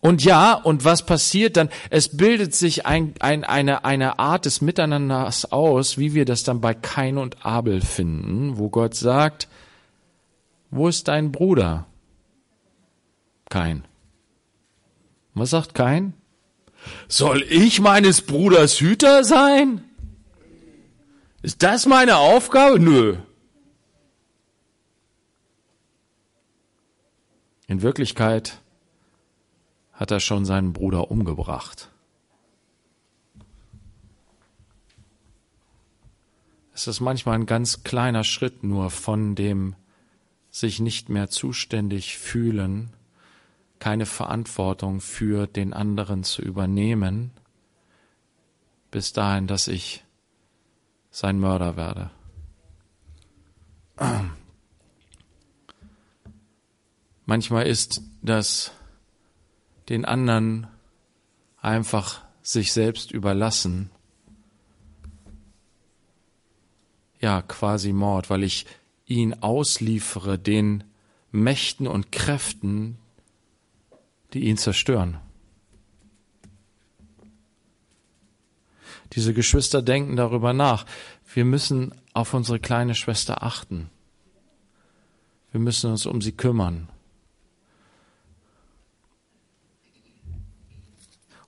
Und 0.01 0.25
ja, 0.25 0.55
und 0.55 0.85
was 0.85 1.07
passiert 1.07 1.57
dann? 1.57 1.69
Es 1.89 2.17
bildet 2.17 2.57
sich 2.57 2.87
ein, 2.87 3.15
ein, 3.21 3.45
eine, 3.45 3.85
eine 3.85 4.19
Art 4.19 4.47
des 4.47 4.61
Miteinanders 4.61 5.53
aus, 5.53 5.97
wie 5.97 6.13
wir 6.13 6.25
das 6.25 6.43
dann 6.43 6.61
bei 6.61 6.75
Kain 6.75 7.19
und 7.19 7.47
Abel 7.47 7.81
finden, 7.81 8.59
wo 8.59 8.69
Gott 8.69 8.97
sagt, 8.97 9.47
wo 10.71 10.89
ist 10.89 11.07
dein 11.07 11.31
Bruder? 11.31 11.87
Kain. 13.53 13.85
Was 15.35 15.51
sagt 15.51 15.75
Kain? 15.75 16.15
Soll 17.07 17.43
ich 17.43 17.83
meines 17.83 18.23
Bruders 18.23 18.81
Hüter 18.81 19.25
sein? 19.25 19.85
Ist 21.43 21.63
das 21.63 21.85
meine 21.85 22.17
Aufgabe? 22.17 22.81
Nö. 22.81 23.19
In 27.67 27.83
Wirklichkeit 27.83 28.59
hat 29.93 30.11
er 30.11 30.21
schon 30.21 30.47
seinen 30.47 30.73
Bruder 30.73 31.11
umgebracht. 31.11 31.91
Es 36.73 36.87
ist 36.87 37.01
manchmal 37.01 37.35
ein 37.35 37.45
ganz 37.45 37.85
kleiner 37.85 38.25
Schritt 38.25 38.65
nur 38.65 38.89
von 38.89 39.35
dem 39.35 39.77
sich 40.51 40.81
nicht 40.81 41.11
mehr 41.11 41.29
zuständig 41.29 42.17
fühlen 42.17 42.95
keine 43.83 44.07
Verantwortung 44.07 45.01
für 45.01 45.49
den 45.49 45.73
anderen 45.73 46.23
zu 46.23 46.41
übernehmen, 46.41 47.33
bis 48.93 49.13
dahin, 49.13 49.49
dass 49.49 49.67
ich 49.67 50.05
sein 51.11 51.41
Mörder 51.41 51.77
werde. 51.77 52.13
Manchmal 57.27 57.67
ist 57.67 58.03
das 58.23 58.71
den 59.89 60.05
anderen 60.05 60.69
einfach 61.61 62.23
sich 62.41 62.73
selbst 62.73 63.11
überlassen, 63.11 63.91
ja 67.19 67.43
quasi 67.43 67.93
Mord, 67.93 68.31
weil 68.31 68.45
ich 68.45 68.65
ihn 69.07 69.35
ausliefere 69.43 70.39
den 70.39 70.85
Mächten 71.33 71.89
und 71.89 72.13
Kräften, 72.13 72.99
die 74.33 74.45
ihn 74.49 74.57
zerstören. 74.57 75.19
Diese 79.13 79.35
Geschwister 79.35 79.83
denken 79.83 80.17
darüber 80.17 80.53
nach. 80.53 80.87
Wir 81.35 81.45
müssen 81.45 81.95
auf 82.15 82.33
unsere 82.33 82.59
kleine 82.59 82.95
Schwester 82.95 83.43
achten. 83.43 83.91
Wir 85.51 85.61
müssen 85.61 85.91
uns 85.91 86.07
um 86.07 86.23
sie 86.23 86.33
kümmern. 86.33 86.89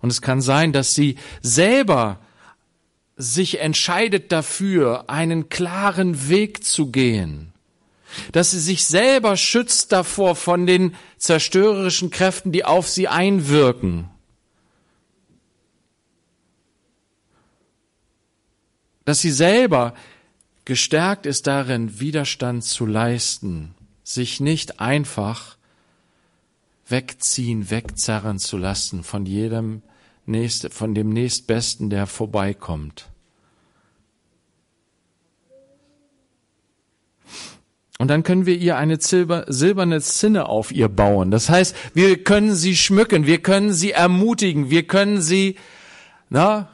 Und 0.00 0.10
es 0.10 0.20
kann 0.20 0.42
sein, 0.42 0.74
dass 0.74 0.94
sie 0.94 1.16
selber 1.40 2.20
sich 3.16 3.60
entscheidet 3.60 4.30
dafür, 4.32 5.08
einen 5.08 5.48
klaren 5.48 6.28
Weg 6.28 6.64
zu 6.64 6.90
gehen 6.90 7.53
dass 8.32 8.50
sie 8.52 8.60
sich 8.60 8.84
selber 8.84 9.36
schützt 9.36 9.92
davor 9.92 10.36
von 10.36 10.66
den 10.66 10.94
zerstörerischen 11.18 12.10
Kräften, 12.10 12.52
die 12.52 12.64
auf 12.64 12.88
sie 12.88 13.08
einwirken. 13.08 14.08
Dass 19.04 19.20
sie 19.20 19.30
selber 19.30 19.94
gestärkt 20.64 21.26
ist 21.26 21.46
darin, 21.46 22.00
Widerstand 22.00 22.64
zu 22.64 22.86
leisten, 22.86 23.74
sich 24.02 24.40
nicht 24.40 24.80
einfach 24.80 25.56
wegziehen, 26.88 27.70
wegzerren 27.70 28.38
zu 28.38 28.56
lassen 28.56 29.04
von 29.04 29.26
jedem 29.26 29.82
nächste, 30.26 30.70
von 30.70 30.94
dem 30.94 31.10
nächstbesten, 31.10 31.90
der 31.90 32.06
vorbeikommt. 32.06 33.08
Und 38.04 38.08
dann 38.08 38.22
können 38.22 38.44
wir 38.44 38.58
ihr 38.58 38.76
eine 38.76 39.00
silber, 39.00 39.46
silberne 39.48 39.98
Zinne 40.02 40.44
auf 40.44 40.72
ihr 40.72 40.90
bauen. 40.90 41.30
Das 41.30 41.48
heißt, 41.48 41.74
wir 41.94 42.22
können 42.22 42.54
sie 42.54 42.76
schmücken, 42.76 43.26
wir 43.26 43.38
können 43.38 43.72
sie 43.72 43.92
ermutigen, 43.92 44.68
wir 44.68 44.86
können 44.86 45.22
sie, 45.22 45.56
na, 46.28 46.68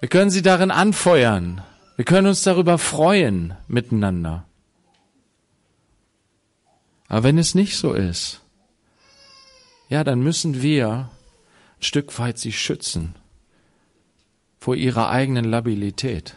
wir 0.00 0.08
können 0.08 0.30
sie 0.30 0.40
darin 0.40 0.70
anfeuern. 0.70 1.60
Wir 1.96 2.06
können 2.06 2.28
uns 2.28 2.40
darüber 2.40 2.78
freuen 2.78 3.52
miteinander. 3.68 4.46
Aber 7.08 7.22
wenn 7.22 7.36
es 7.36 7.54
nicht 7.54 7.76
so 7.76 7.92
ist, 7.92 8.40
ja, 9.90 10.02
dann 10.02 10.20
müssen 10.20 10.62
wir 10.62 11.10
ein 11.78 11.82
Stück 11.82 12.18
weit 12.18 12.38
sie 12.38 12.52
schützen 12.52 13.16
vor 14.58 14.76
ihrer 14.76 15.10
eigenen 15.10 15.44
Labilität. 15.44 16.36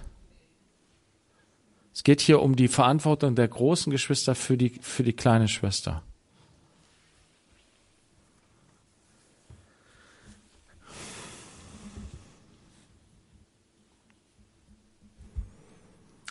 Es 1.94 2.04
geht 2.04 2.22
hier 2.22 2.42
um 2.42 2.56
die 2.56 2.68
Verantwortung 2.68 3.36
der 3.36 3.48
großen 3.48 3.92
Geschwister 3.92 4.34
für 4.34 4.58
die, 4.58 4.70
für 4.82 5.04
die 5.04 5.14
kleine 5.14 5.48
Schwester. 5.48 6.02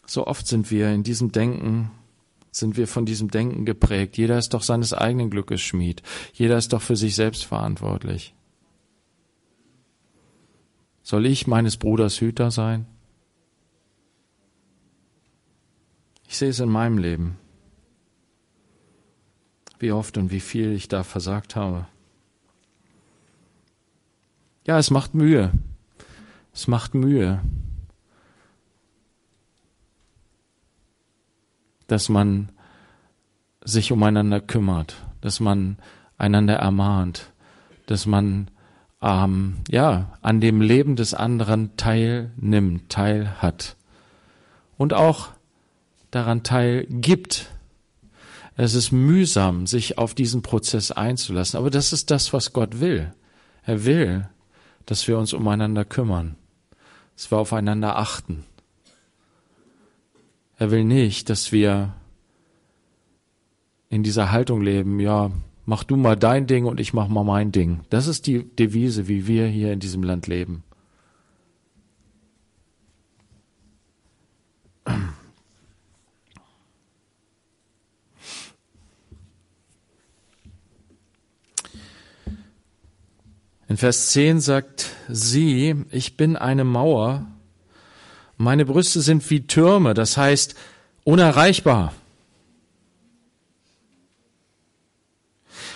So 0.04 0.26
oft 0.26 0.46
sind 0.46 0.70
wir 0.70 0.90
in 0.90 1.04
diesem 1.04 1.32
Denken, 1.32 1.90
sind 2.50 2.76
wir 2.76 2.86
von 2.86 3.06
diesem 3.06 3.30
Denken 3.30 3.64
geprägt. 3.64 4.18
Jeder 4.18 4.36
ist 4.36 4.52
doch 4.52 4.62
seines 4.62 4.92
eigenen 4.92 5.30
Glückes 5.30 5.62
Schmied. 5.62 6.02
Jeder 6.34 6.58
ist 6.58 6.74
doch 6.74 6.82
für 6.82 6.96
sich 6.96 7.14
selbst 7.14 7.46
verantwortlich. 7.46 8.34
Soll 11.02 11.24
ich 11.24 11.46
meines 11.46 11.78
Bruders 11.78 12.20
Hüter 12.20 12.50
sein? 12.50 12.86
Ich 16.32 16.38
sehe 16.38 16.48
es 16.48 16.60
in 16.60 16.70
meinem 16.70 16.96
Leben, 16.96 17.36
wie 19.78 19.92
oft 19.92 20.16
und 20.16 20.30
wie 20.30 20.40
viel 20.40 20.72
ich 20.72 20.88
da 20.88 21.02
versagt 21.02 21.56
habe. 21.56 21.86
Ja, 24.66 24.78
es 24.78 24.90
macht 24.90 25.12
Mühe. 25.12 25.52
Es 26.54 26.68
macht 26.68 26.94
Mühe, 26.94 27.42
dass 31.86 32.08
man 32.08 32.48
sich 33.62 33.92
umeinander 33.92 34.40
kümmert, 34.40 35.04
dass 35.20 35.38
man 35.38 35.76
einander 36.16 36.54
ermahnt, 36.54 37.30
dass 37.84 38.06
man 38.06 38.50
ähm, 39.02 39.56
ja 39.68 40.18
an 40.22 40.40
dem 40.40 40.62
Leben 40.62 40.96
des 40.96 41.12
anderen 41.12 41.76
teilnimmt, 41.76 42.88
teilhat 42.88 43.76
und 44.78 44.94
auch 44.94 45.28
daran 46.12 46.44
teilgibt. 46.44 47.50
Es 48.56 48.74
ist 48.74 48.92
mühsam, 48.92 49.66
sich 49.66 49.98
auf 49.98 50.14
diesen 50.14 50.42
Prozess 50.42 50.92
einzulassen, 50.92 51.58
aber 51.58 51.70
das 51.70 51.92
ist 51.92 52.12
das, 52.12 52.32
was 52.32 52.52
Gott 52.52 52.78
will. 52.78 53.12
Er 53.64 53.84
will, 53.84 54.28
dass 54.86 55.08
wir 55.08 55.18
uns 55.18 55.32
umeinander 55.32 55.84
kümmern, 55.84 56.36
dass 57.16 57.32
wir 57.32 57.38
aufeinander 57.38 57.96
achten. 57.96 58.44
Er 60.58 60.70
will 60.70 60.84
nicht, 60.84 61.30
dass 61.30 61.50
wir 61.50 61.94
in 63.88 64.02
dieser 64.02 64.30
Haltung 64.30 64.60
leben, 64.60 65.00
ja, 65.00 65.30
mach 65.64 65.82
du 65.82 65.96
mal 65.96 66.16
dein 66.16 66.46
Ding 66.46 66.66
und 66.66 66.78
ich 66.78 66.92
mach 66.92 67.08
mal 67.08 67.24
mein 67.24 67.52
Ding. 67.52 67.80
Das 67.90 68.06
ist 68.06 68.26
die 68.26 68.44
Devise, 68.44 69.08
wie 69.08 69.26
wir 69.26 69.46
hier 69.46 69.72
in 69.72 69.80
diesem 69.80 70.02
Land 70.02 70.26
leben. 70.26 70.62
In 83.72 83.78
Vers 83.78 84.10
10 84.10 84.40
sagt 84.40 84.90
sie, 85.08 85.76
ich 85.90 86.18
bin 86.18 86.36
eine 86.36 86.62
Mauer, 86.62 87.26
meine 88.36 88.66
Brüste 88.66 89.00
sind 89.00 89.30
wie 89.30 89.46
Türme, 89.46 89.94
das 89.94 90.18
heißt 90.18 90.56
unerreichbar. 91.04 91.94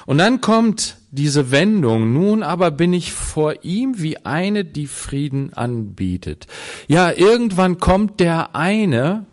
Und 0.05 0.19
dann 0.19 0.43
kommt 0.43 0.99
diese 1.11 1.51
Wendung, 1.51 2.13
nun 2.13 2.43
aber 2.43 2.71
bin 2.71 2.93
ich 2.93 3.15
vor 3.15 3.65
ihm 3.65 3.95
wie 4.03 4.27
eine, 4.27 4.67
die 4.67 4.89
Frieden 4.89 5.55
anbietet. 5.55 6.47
Ja, 6.89 7.11
irgendwann 7.11 7.79
kommt 7.79 8.21
der 8.21 8.55
eine, 8.55 9.25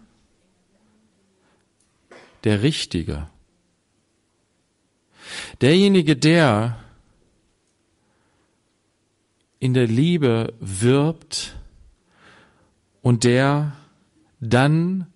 der 2.45 2.63
Richtige. 2.63 3.27
Derjenige, 5.59 6.15
der 6.15 6.77
in 9.63 9.73
der 9.73 9.87
Liebe 9.87 10.53
wirbt 10.59 11.55
und 13.01 13.23
der 13.23 13.71
dann 14.41 15.07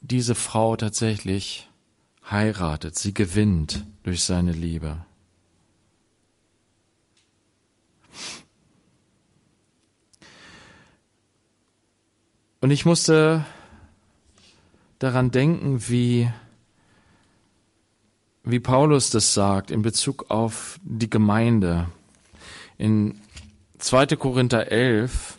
diese 0.00 0.36
Frau 0.36 0.76
tatsächlich 0.76 1.68
heiratet, 2.30 2.96
sie 2.96 3.12
gewinnt 3.14 3.84
durch 4.04 4.22
seine 4.22 4.52
Liebe. 4.52 5.04
Und 12.60 12.70
ich 12.70 12.86
musste 12.86 13.44
daran 15.00 15.32
denken, 15.32 15.88
wie, 15.88 16.30
wie 18.44 18.60
Paulus 18.60 19.10
das 19.10 19.34
sagt 19.34 19.72
in 19.72 19.82
Bezug 19.82 20.30
auf 20.30 20.78
die 20.84 21.10
Gemeinde 21.10 21.88
in 22.80 23.20
2. 23.78 24.06
Korinther 24.16 24.72
11. 24.72 25.36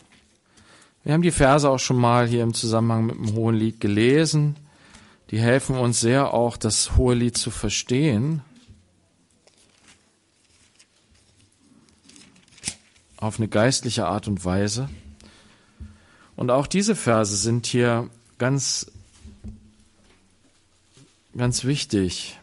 Wir 1.02 1.12
haben 1.12 1.22
die 1.22 1.32
Verse 1.32 1.68
auch 1.68 1.80
schon 1.80 1.96
mal 1.96 2.28
hier 2.28 2.44
im 2.44 2.54
Zusammenhang 2.54 3.06
mit 3.06 3.16
dem 3.16 3.34
Hohen 3.34 3.56
Lied 3.56 3.80
gelesen. 3.80 4.56
Die 5.32 5.40
helfen 5.40 5.76
uns 5.76 6.00
sehr 6.00 6.32
auch, 6.32 6.56
das 6.56 6.96
Hohe 6.96 7.16
Lied 7.16 7.36
zu 7.36 7.50
verstehen. 7.50 8.42
Auf 13.16 13.38
eine 13.38 13.48
geistliche 13.48 14.06
Art 14.06 14.28
und 14.28 14.44
Weise. 14.44 14.88
Und 16.36 16.50
auch 16.50 16.68
diese 16.68 16.94
Verse 16.94 17.36
sind 17.36 17.66
hier 17.66 18.08
ganz, 18.38 18.86
ganz 21.36 21.64
wichtig. 21.64 22.38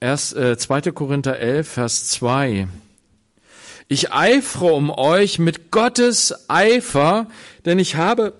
Erst 0.00 0.36
äh, 0.36 0.58
2. 0.58 0.92
Korinther 0.92 1.38
11, 1.38 1.68
Vers 1.68 2.08
2. 2.10 2.68
Ich 3.88 4.12
eifere 4.12 4.72
um 4.72 4.90
euch 4.90 5.38
mit 5.38 5.70
Gottes 5.70 6.50
Eifer, 6.50 7.28
denn 7.64 7.78
ich 7.78 7.94
habe 7.94 8.34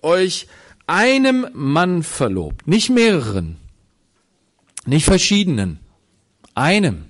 euch 0.00 0.46
einem 0.86 1.46
Mann 1.52 2.02
verlobt, 2.02 2.66
nicht 2.66 2.88
mehreren, 2.88 3.56
nicht 4.86 5.04
verschiedenen, 5.04 5.80
einem. 6.54 7.06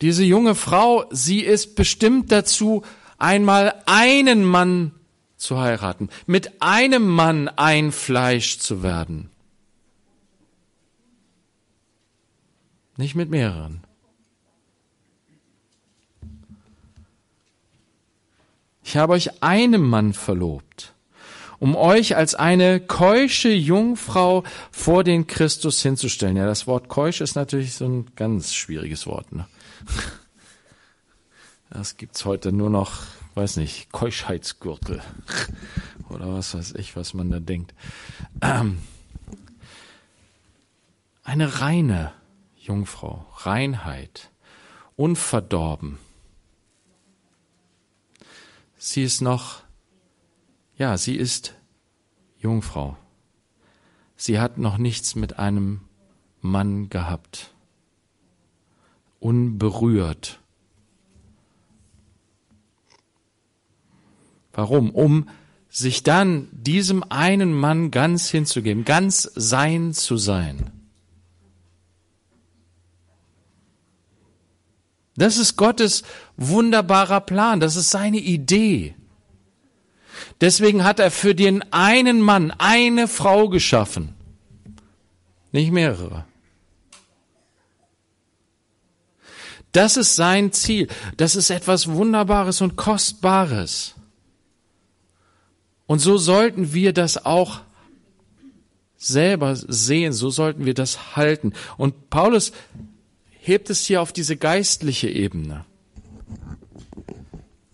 Diese 0.00 0.24
junge 0.24 0.54
Frau, 0.54 1.04
sie 1.10 1.40
ist 1.40 1.76
bestimmt 1.76 2.32
dazu, 2.32 2.82
einmal 3.16 3.82
einen 3.86 4.44
Mann 4.44 4.92
zu 5.36 5.58
heiraten, 5.58 6.08
mit 6.26 6.62
einem 6.62 7.06
Mann 7.06 7.48
ein 7.48 7.92
Fleisch 7.92 8.58
zu 8.58 8.82
werden. 8.82 9.30
Nicht 12.96 13.14
mit 13.14 13.30
mehreren. 13.30 13.82
Ich 18.86 18.96
habe 18.96 19.14
euch 19.14 19.42
einem 19.42 19.82
Mann 19.82 20.12
verlobt, 20.12 20.94
um 21.58 21.74
euch 21.74 22.16
als 22.16 22.36
eine 22.36 22.78
keusche 22.78 23.48
Jungfrau 23.48 24.44
vor 24.70 25.02
den 25.02 25.26
Christus 25.26 25.82
hinzustellen. 25.82 26.36
Ja, 26.36 26.46
das 26.46 26.68
Wort 26.68 26.88
keusch 26.88 27.20
ist 27.20 27.34
natürlich 27.34 27.74
so 27.74 27.84
ein 27.84 28.06
ganz 28.14 28.54
schwieriges 28.54 29.06
Wort. 29.06 29.32
Ne? 29.32 29.46
Das 31.68 31.96
gibt's 31.96 32.24
heute 32.24 32.52
nur 32.52 32.70
noch, 32.70 33.02
weiß 33.34 33.56
nicht, 33.56 33.90
Keuschheitsgürtel 33.90 35.02
oder 36.08 36.32
was 36.32 36.54
weiß 36.54 36.74
ich, 36.76 36.94
was 36.96 37.12
man 37.12 37.28
da 37.28 37.40
denkt. 37.40 37.74
Ähm, 38.40 38.78
eine 41.24 41.60
reine, 41.60 42.12
Jungfrau, 42.66 43.24
Reinheit, 43.36 44.30
unverdorben. 44.96 45.98
Sie 48.76 49.04
ist 49.04 49.20
noch, 49.20 49.62
ja, 50.76 50.96
sie 50.98 51.14
ist 51.14 51.54
Jungfrau. 52.38 52.96
Sie 54.16 54.40
hat 54.40 54.58
noch 54.58 54.78
nichts 54.78 55.14
mit 55.14 55.38
einem 55.38 55.82
Mann 56.40 56.88
gehabt. 56.88 57.54
Unberührt. 59.20 60.40
Warum? 64.52 64.90
Um 64.90 65.28
sich 65.68 66.02
dann 66.02 66.48
diesem 66.50 67.04
einen 67.10 67.52
Mann 67.52 67.90
ganz 67.90 68.28
hinzugeben, 68.28 68.84
ganz 68.84 69.22
sein 69.34 69.92
zu 69.92 70.16
sein. 70.16 70.75
Das 75.16 75.38
ist 75.38 75.56
Gottes 75.56 76.02
wunderbarer 76.36 77.20
Plan, 77.20 77.60
das 77.60 77.76
ist 77.76 77.90
seine 77.90 78.18
Idee. 78.18 78.94
Deswegen 80.40 80.84
hat 80.84 80.98
er 80.98 81.10
für 81.10 81.34
den 81.34 81.62
einen 81.72 82.20
Mann 82.20 82.50
eine 82.58 83.08
Frau 83.08 83.48
geschaffen, 83.48 84.14
nicht 85.52 85.72
mehrere. 85.72 86.24
Das 89.72 89.98
ist 89.98 90.16
sein 90.16 90.52
Ziel. 90.52 90.88
Das 91.18 91.36
ist 91.36 91.50
etwas 91.50 91.88
Wunderbares 91.88 92.62
und 92.62 92.76
Kostbares. 92.76 93.94
Und 95.86 95.98
so 95.98 96.16
sollten 96.16 96.72
wir 96.72 96.94
das 96.94 97.26
auch 97.26 97.60
selber 98.96 99.54
sehen, 99.54 100.14
so 100.14 100.30
sollten 100.30 100.64
wir 100.64 100.72
das 100.72 101.14
halten. 101.14 101.52
Und 101.76 102.08
Paulus 102.08 102.52
hebt 103.46 103.70
es 103.70 103.86
hier 103.86 104.02
auf 104.02 104.12
diese 104.12 104.36
geistliche 104.36 105.08
Ebene. 105.08 105.64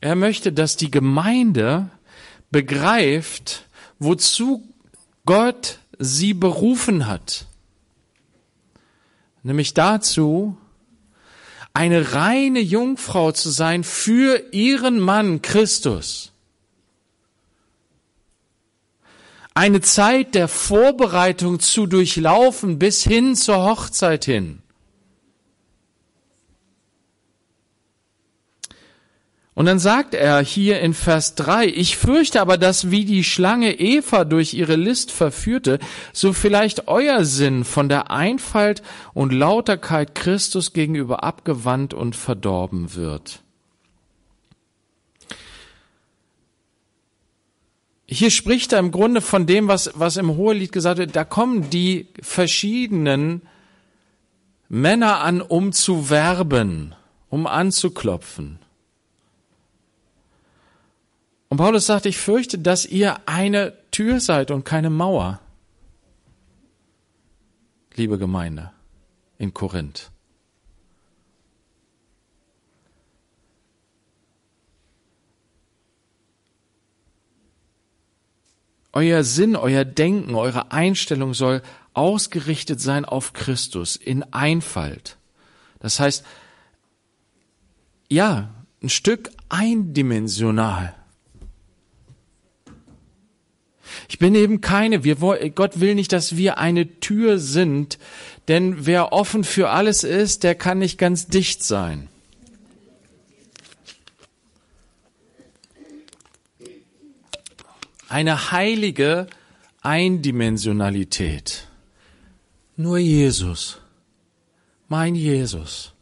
Er 0.03 0.17
möchte, 0.17 0.53
dass 0.53 0.77
die 0.77 0.91
Gemeinde 0.91 1.89
begreift, 2.51 3.67
wozu 3.99 4.69
Gott 5.25 5.79
sie 5.99 6.35
berufen 6.35 7.07
hat. 7.07 7.47
Nämlich 9.43 9.73
dazu, 9.73 10.59
eine 11.73 12.13
reine 12.13 12.61
Jungfrau 12.61 13.33
zu 13.33 13.49
sein 13.49 13.83
für 13.83 14.53
ihren 14.53 15.01
Mann 15.01 15.41
Christus. 15.41 16.33
Eine 19.55 19.81
Zeit 19.81 20.35
der 20.35 20.49
Vorbereitung 20.49 21.61
zu 21.61 21.87
durchlaufen 21.87 22.79
bis 22.79 23.03
hin 23.03 23.37
zur 23.37 23.65
Hochzeit 23.65 24.27
hin. 24.27 24.62
Und 29.55 29.67
dann 29.67 29.79
sagt 29.79 30.15
er 30.15 30.41
hier 30.43 30.81
in 30.81 30.95
Vers 30.95 31.35
3, 31.35 31.67
ich 31.67 31.99
fürchte 31.99 32.41
aber, 32.41 32.57
dass 32.57 32.91
wie 32.91 33.05
die 33.05 33.23
Schlange 33.23 33.79
Eva 33.79 34.25
durch 34.25 34.55
ihre 34.55 34.77
List 34.77 35.11
verführte, 35.11 35.79
so 36.15 36.33
vielleicht 36.33 36.89
euer 36.89 37.27
Sinn 37.27 37.65
von 37.65 37.91
der 37.91 38.11
Einfalt 38.11 38.83
und 39.13 39.31
Lauterkeit 39.31 40.15
Christus 40.15 40.73
gegenüber 40.73 41.23
abgewandt 41.23 41.93
und 41.93 42.17
verdorben 42.17 42.95
wird. 42.95 43.43
Hier 48.07 48.31
spricht 48.31 48.73
er 48.73 48.79
im 48.79 48.91
Grunde 48.91 49.21
von 49.21 49.47
dem, 49.47 49.69
was, 49.69 49.91
was 49.95 50.17
im 50.17 50.37
Hohelied 50.37 50.73
gesagt 50.73 50.99
wird, 50.99 51.15
da 51.15 51.25
kommen 51.25 51.69
die 51.69 52.09
verschiedenen 52.23 53.43
Männer 54.69 55.21
an, 55.21 55.43
um 55.43 55.73
zu 55.73 56.09
werben, 56.09 56.95
um 57.29 57.47
anzuklopfen. 57.47 58.62
Und 61.53 61.59
Paulus 61.59 61.85
sagt, 61.85 62.07
ich 62.07 62.17
fürchte, 62.17 62.59
dass 62.59 62.87
ihr 62.87 63.29
eine 63.29 63.75
Tür 63.91 64.21
seid 64.21 64.51
und 64.51 64.65
keine 64.65 64.89
Mauer. 64.89 65.39
Liebe 67.95 68.17
Gemeinde 68.17 68.73
in 69.37 69.53
Korinth. 69.53 70.11
Euer 78.95 79.23
Sinn, 79.23 79.55
euer 79.55 79.85
Denken, 79.85 80.35
eure 80.35 80.73
Einstellung 80.73 81.35
soll 81.35 81.61
ausgerichtet 81.93 82.81
sein 82.81 83.05
auf 83.05 83.35
Christus 83.35 83.97
in 83.97 84.23
Einfalt. 84.33 85.19
Das 85.81 86.01
heißt, 86.01 86.25
ja, 88.09 88.55
ein 88.83 88.89
Stück 88.89 89.31
eindimensional. 89.51 90.95
Ich 94.13 94.19
bin 94.19 94.35
eben 94.35 94.61
keine. 94.61 95.05
Wir, 95.05 95.17
Gott 95.55 95.81
will 95.81 95.95
nicht, 95.95 96.13
dass 96.13 96.37
wir 96.37 96.59
eine 96.59 97.01
Tür 97.01 97.39
sind, 97.39 97.99
denn 98.47 98.85
wer 98.85 99.11
offen 99.11 99.43
für 99.43 99.71
alles 99.71 100.05
ist, 100.05 100.43
der 100.43 100.55
kann 100.55 100.81
nicht 100.81 100.99
ganz 100.99 101.29
dicht 101.29 101.65
sein. 101.65 102.09
Eine 108.11 108.53
heilige 108.53 109.29
Eindimensionalität. 109.81 111.69
Nur 112.77 112.99
Jesus. 112.99 113.81
Mein 114.89 115.15
Jesus. 115.15 115.95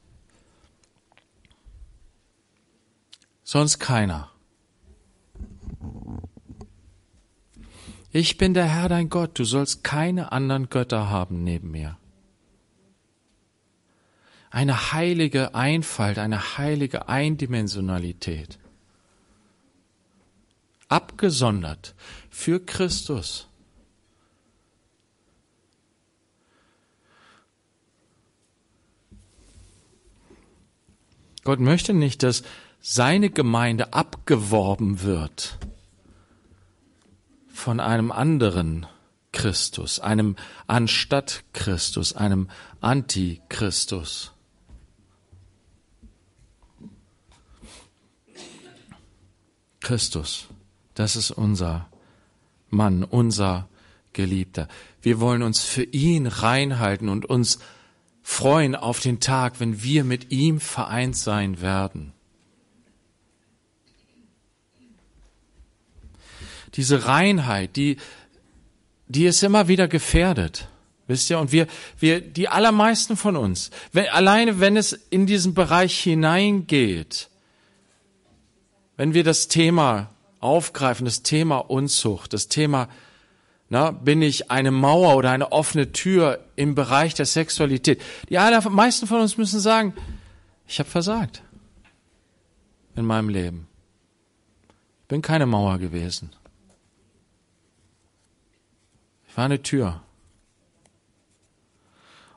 Sonst 3.44 3.78
keiner. 3.78 4.29
Ich 8.12 8.38
bin 8.38 8.54
der 8.54 8.66
Herr 8.66 8.88
dein 8.88 9.08
Gott, 9.08 9.38
du 9.38 9.44
sollst 9.44 9.84
keine 9.84 10.32
anderen 10.32 10.68
Götter 10.68 11.10
haben 11.10 11.44
neben 11.44 11.70
mir. 11.70 11.96
Eine 14.50 14.92
heilige 14.92 15.54
Einfalt, 15.54 16.18
eine 16.18 16.58
heilige 16.58 17.08
Eindimensionalität. 17.08 18.58
Abgesondert 20.88 21.94
für 22.30 22.58
Christus. 22.58 23.46
Gott 31.44 31.60
möchte 31.60 31.94
nicht, 31.94 32.24
dass 32.24 32.42
seine 32.80 33.30
Gemeinde 33.30 33.92
abgeworben 33.92 35.02
wird 35.02 35.58
von 37.60 37.78
einem 37.78 38.10
anderen 38.10 38.86
Christus, 39.32 40.00
einem 40.00 40.34
anstatt 40.66 41.44
Christus, 41.52 42.14
einem 42.14 42.48
Antichristus. 42.80 44.32
Christus, 49.80 50.46
das 50.94 51.16
ist 51.16 51.30
unser 51.30 51.88
Mann, 52.70 53.04
unser 53.04 53.68
Geliebter. 54.12 54.66
Wir 55.02 55.20
wollen 55.20 55.42
uns 55.42 55.62
für 55.62 55.84
ihn 55.84 56.26
reinhalten 56.26 57.08
und 57.08 57.26
uns 57.26 57.58
freuen 58.22 58.74
auf 58.74 59.00
den 59.00 59.20
Tag, 59.20 59.60
wenn 59.60 59.82
wir 59.82 60.04
mit 60.04 60.32
ihm 60.32 60.60
vereint 60.60 61.16
sein 61.16 61.60
werden. 61.60 62.12
Diese 66.74 67.06
Reinheit, 67.06 67.76
die, 67.76 67.96
die 69.08 69.26
ist 69.26 69.42
immer 69.42 69.68
wieder 69.68 69.88
gefährdet. 69.88 70.68
Wisst 71.06 71.28
ihr? 71.28 71.40
Und 71.40 71.50
wir, 71.50 71.66
wir, 71.98 72.20
die 72.20 72.48
allermeisten 72.48 73.16
von 73.16 73.36
uns, 73.36 73.70
wenn, 73.92 74.08
alleine 74.10 74.60
wenn 74.60 74.76
es 74.76 74.92
in 74.92 75.26
diesen 75.26 75.54
Bereich 75.54 75.98
hineingeht, 75.98 77.28
wenn 78.96 79.12
wir 79.12 79.24
das 79.24 79.48
Thema 79.48 80.10
aufgreifen, 80.38 81.04
das 81.04 81.22
Thema 81.22 81.58
Unzucht, 81.58 82.32
das 82.32 82.46
Thema, 82.46 82.88
na, 83.68 83.90
bin 83.90 84.22
ich 84.22 84.50
eine 84.50 84.70
Mauer 84.70 85.16
oder 85.16 85.30
eine 85.30 85.52
offene 85.52 85.90
Tür 85.90 86.44
im 86.54 86.74
Bereich 86.74 87.14
der 87.14 87.26
Sexualität? 87.26 88.00
Die 88.28 88.38
allermeisten 88.38 89.06
von 89.06 89.20
uns 89.20 89.36
müssen 89.36 89.58
sagen, 89.58 89.94
ich 90.68 90.78
habe 90.78 90.90
versagt 90.90 91.42
in 92.94 93.04
meinem 93.04 93.28
Leben. 93.28 93.66
Ich 95.02 95.08
bin 95.08 95.22
keine 95.22 95.46
Mauer 95.46 95.78
gewesen. 95.78 96.30
War 99.34 99.44
eine 99.44 99.62
Tür. 99.62 100.02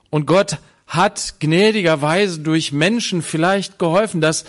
Und 0.09 0.27
Gott 0.27 0.59
hat 0.85 1.39
gnädigerweise 1.39 2.39
durch 2.39 2.71
Menschen 2.71 3.23
vielleicht 3.23 3.79
geholfen, 3.79 4.21
dass 4.21 4.45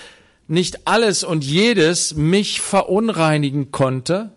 nicht 0.47 0.87
alles 0.87 1.25
und 1.25 1.43
jedes 1.43 2.15
mich 2.15 2.61
verunreinigen 2.61 3.73
konnte. 3.73 4.31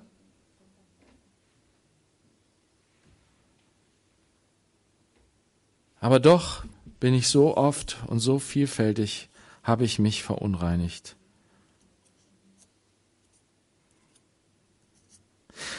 Aber 5.99 6.21
doch 6.21 6.63
bin 7.01 7.13
ich 7.13 7.27
so 7.27 7.57
oft 7.57 7.97
und 8.07 8.19
so 8.19 8.39
vielfältig, 8.39 9.27
habe 9.63 9.83
ich 9.83 9.99
mich 9.99 10.23
verunreinigt. 10.23 11.16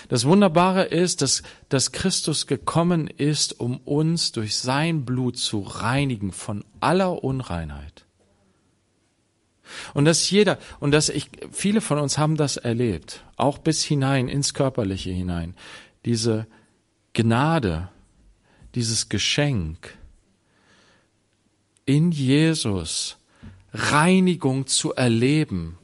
Das 0.09 0.25
Wunderbare 0.25 0.85
ist, 0.85 1.23
dass, 1.23 1.43
dass 1.69 1.93
Christus 1.93 2.47
gekommen 2.47 3.07
ist, 3.09 3.59
um 3.61 3.79
uns 3.79 4.33
durch 4.33 4.57
sein 4.57 5.05
Blut 5.05 5.37
zu 5.39 5.61
reinigen 5.61 6.33
von 6.33 6.65
aller 6.81 7.23
Unreinheit. 7.23 8.05
Und 9.95 10.07
dass 10.07 10.31
jeder, 10.31 10.59
und 10.81 10.93
dass 10.93 11.09
ich, 11.09 11.29
viele 11.53 11.81
von 11.81 11.99
uns 11.99 12.19
haben 12.19 12.37
das 12.37 12.57
erlebt, 12.57 13.25
auch 13.37 13.59
bis 13.59 13.83
hinein 13.83 14.29
ins 14.29 14.55
Körperliche 14.55 15.11
hinein, 15.11 15.55
diese 16.05 16.47
Gnade, 17.13 17.89
dieses 18.75 19.09
Geschenk 19.09 19.97
in 21.85 22.13
Jesus 22.13 23.17
Reinigung 23.73 24.67
zu 24.67 24.95
erleben, 24.95 25.78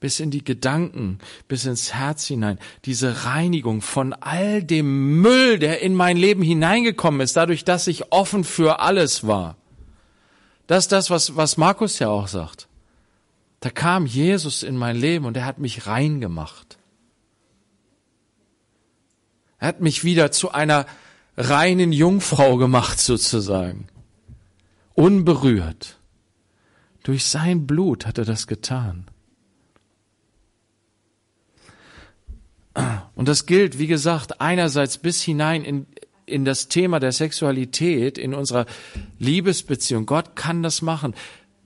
bis 0.00 0.20
in 0.20 0.30
die 0.30 0.44
Gedanken, 0.44 1.18
bis 1.48 1.64
ins 1.64 1.94
Herz 1.94 2.26
hinein. 2.26 2.58
Diese 2.84 3.24
Reinigung 3.24 3.80
von 3.82 4.12
all 4.12 4.62
dem 4.62 5.20
Müll, 5.20 5.58
der 5.58 5.80
in 5.82 5.94
mein 5.94 6.16
Leben 6.16 6.42
hineingekommen 6.42 7.20
ist, 7.20 7.36
dadurch, 7.36 7.64
dass 7.64 7.86
ich 7.86 8.12
offen 8.12 8.44
für 8.44 8.80
alles 8.80 9.26
war. 9.26 9.56
Das 10.66 10.84
ist 10.84 10.92
das, 10.92 11.10
was, 11.10 11.36
was 11.36 11.56
Markus 11.56 11.98
ja 11.98 12.08
auch 12.08 12.28
sagt. 12.28 12.68
Da 13.60 13.70
kam 13.70 14.06
Jesus 14.06 14.62
in 14.62 14.76
mein 14.76 14.96
Leben 14.96 15.24
und 15.24 15.36
er 15.36 15.44
hat 15.44 15.58
mich 15.58 15.86
rein 15.86 16.20
gemacht. 16.20 16.78
Er 19.58 19.68
hat 19.68 19.80
mich 19.80 20.04
wieder 20.04 20.30
zu 20.30 20.52
einer 20.52 20.86
reinen 21.36 21.92
Jungfrau 21.92 22.56
gemacht, 22.56 23.00
sozusagen. 23.00 23.88
Unberührt. 24.94 25.98
Durch 27.02 27.24
sein 27.24 27.66
Blut 27.66 28.06
hat 28.06 28.18
er 28.18 28.24
das 28.24 28.46
getan. 28.46 29.06
Und 33.14 33.28
das 33.28 33.46
gilt, 33.46 33.78
wie 33.78 33.86
gesagt, 33.86 34.40
einerseits 34.40 34.98
bis 34.98 35.22
hinein 35.22 35.64
in, 35.64 35.86
in 36.26 36.44
das 36.44 36.68
Thema 36.68 37.00
der 37.00 37.12
Sexualität, 37.12 38.18
in 38.18 38.34
unserer 38.34 38.66
Liebesbeziehung. 39.18 40.06
Gott 40.06 40.36
kann 40.36 40.62
das 40.62 40.82
machen. 40.82 41.14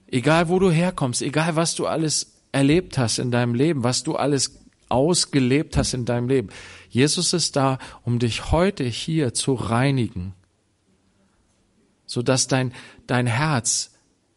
Egal 0.07 0.49
wo 0.49 0.59
du 0.59 0.71
herkommst, 0.71 1.23
egal 1.23 1.57
was 1.57 1.75
du 1.75 1.87
alles 1.87 2.43
erlebt 2.53 2.99
hast 2.99 3.19
in 3.19 3.31
deinem 3.31 3.55
Leben, 3.55 3.83
was 3.83 4.03
du 4.03 4.15
alles 4.15 4.63
ausgelebt 4.89 5.77
hast 5.77 5.95
in 5.95 6.05
deinem 6.05 6.29
Leben. 6.29 6.51
Jesus 6.89 7.33
ist 7.33 7.57
da, 7.57 7.79
um 8.05 8.19
dich 8.19 8.53
heute 8.53 8.85
hier 8.85 9.33
zu 9.33 9.55
reinigen, 9.55 10.35
so 12.05 12.23
dass 12.23 12.47
dein, 12.47 12.75
dein 13.07 13.27
Herz 13.27 13.93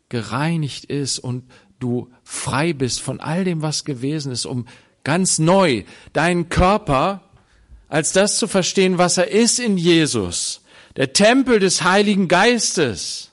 gereinigt 0.07 0.85
ist 0.85 1.19
und 1.19 1.43
du 1.79 2.09
frei 2.23 2.71
bist 2.71 3.01
von 3.01 3.19
all 3.19 3.43
dem, 3.43 3.61
was 3.61 3.83
gewesen 3.83 4.31
ist, 4.31 4.45
um 4.45 4.65
ganz 5.05 5.39
neu 5.39 5.85
deinen 6.11 6.49
Körper 6.49 7.21
als 7.87 8.11
das 8.11 8.37
zu 8.37 8.47
verstehen, 8.47 8.97
was 8.97 9.17
er 9.17 9.31
ist 9.31 9.59
in 9.59 9.77
Jesus, 9.77 10.61
der 10.97 11.13
Tempel 11.13 11.59
des 11.59 11.83
Heiligen 11.83 12.27
Geistes, 12.27 13.31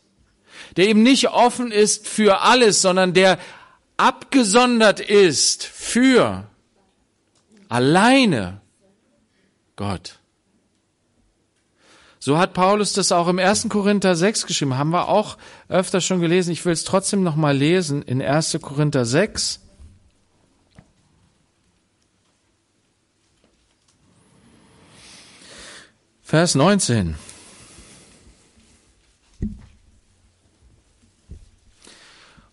der 0.76 0.86
eben 0.86 1.02
nicht 1.02 1.30
offen 1.30 1.72
ist 1.72 2.06
für 2.06 2.42
alles, 2.42 2.80
sondern 2.80 3.12
der 3.12 3.38
abgesondert 3.96 5.00
ist 5.00 5.64
für 5.64 6.44
alleine 7.68 8.60
Gott. 9.76 10.18
So 12.18 12.38
hat 12.38 12.54
Paulus 12.54 12.92
das 12.92 13.10
auch 13.10 13.26
im 13.26 13.40
1. 13.40 13.68
Korinther 13.68 14.14
6 14.14 14.46
geschrieben, 14.46 14.78
haben 14.78 14.90
wir 14.90 15.08
auch 15.08 15.38
öfter 15.68 16.00
schon 16.00 16.20
gelesen. 16.20 16.52
Ich 16.52 16.64
will 16.64 16.72
es 16.72 16.84
trotzdem 16.84 17.24
noch 17.24 17.34
mal 17.34 17.56
lesen 17.56 18.02
in 18.02 18.22
1. 18.22 18.58
Korinther 18.62 19.04
6. 19.04 19.61
Vers 26.32 26.54
19. 26.54 27.14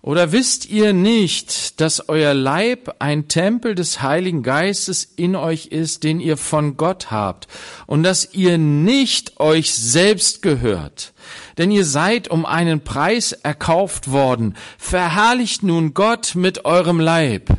Oder 0.01 0.33
wisst 0.33 0.65
ihr 0.65 0.91
nicht, 0.91 1.79
dass 1.79 2.09
euer 2.09 2.33
Leib 2.33 2.97
ein 2.99 3.29
Tempel 3.29 3.75
des 3.75 4.01
Heiligen 4.01 4.43
Geistes 4.43 5.05
in 5.05 5.37
euch 5.37 5.67
ist, 5.67 6.03
den 6.03 6.19
ihr 6.19 6.35
von 6.35 6.75
Gott 6.75 7.09
habt, 7.09 7.47
und 7.87 8.03
dass 8.03 8.33
ihr 8.33 8.57
nicht 8.57 9.39
euch 9.39 9.73
selbst 9.73 10.41
gehört? 10.41 11.13
Denn 11.57 11.71
ihr 11.71 11.85
seid 11.85 12.27
um 12.27 12.45
einen 12.45 12.83
Preis 12.83 13.31
erkauft 13.31 14.11
worden. 14.11 14.57
Verherrlicht 14.77 15.63
nun 15.63 15.93
Gott 15.93 16.35
mit 16.35 16.65
eurem 16.65 16.99
Leib. 16.99 17.49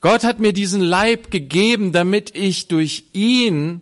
Gott 0.00 0.24
hat 0.24 0.40
mir 0.40 0.52
diesen 0.52 0.80
Leib 0.80 1.30
gegeben, 1.30 1.92
damit 1.92 2.34
ich 2.34 2.68
durch 2.68 3.04
ihn 3.12 3.80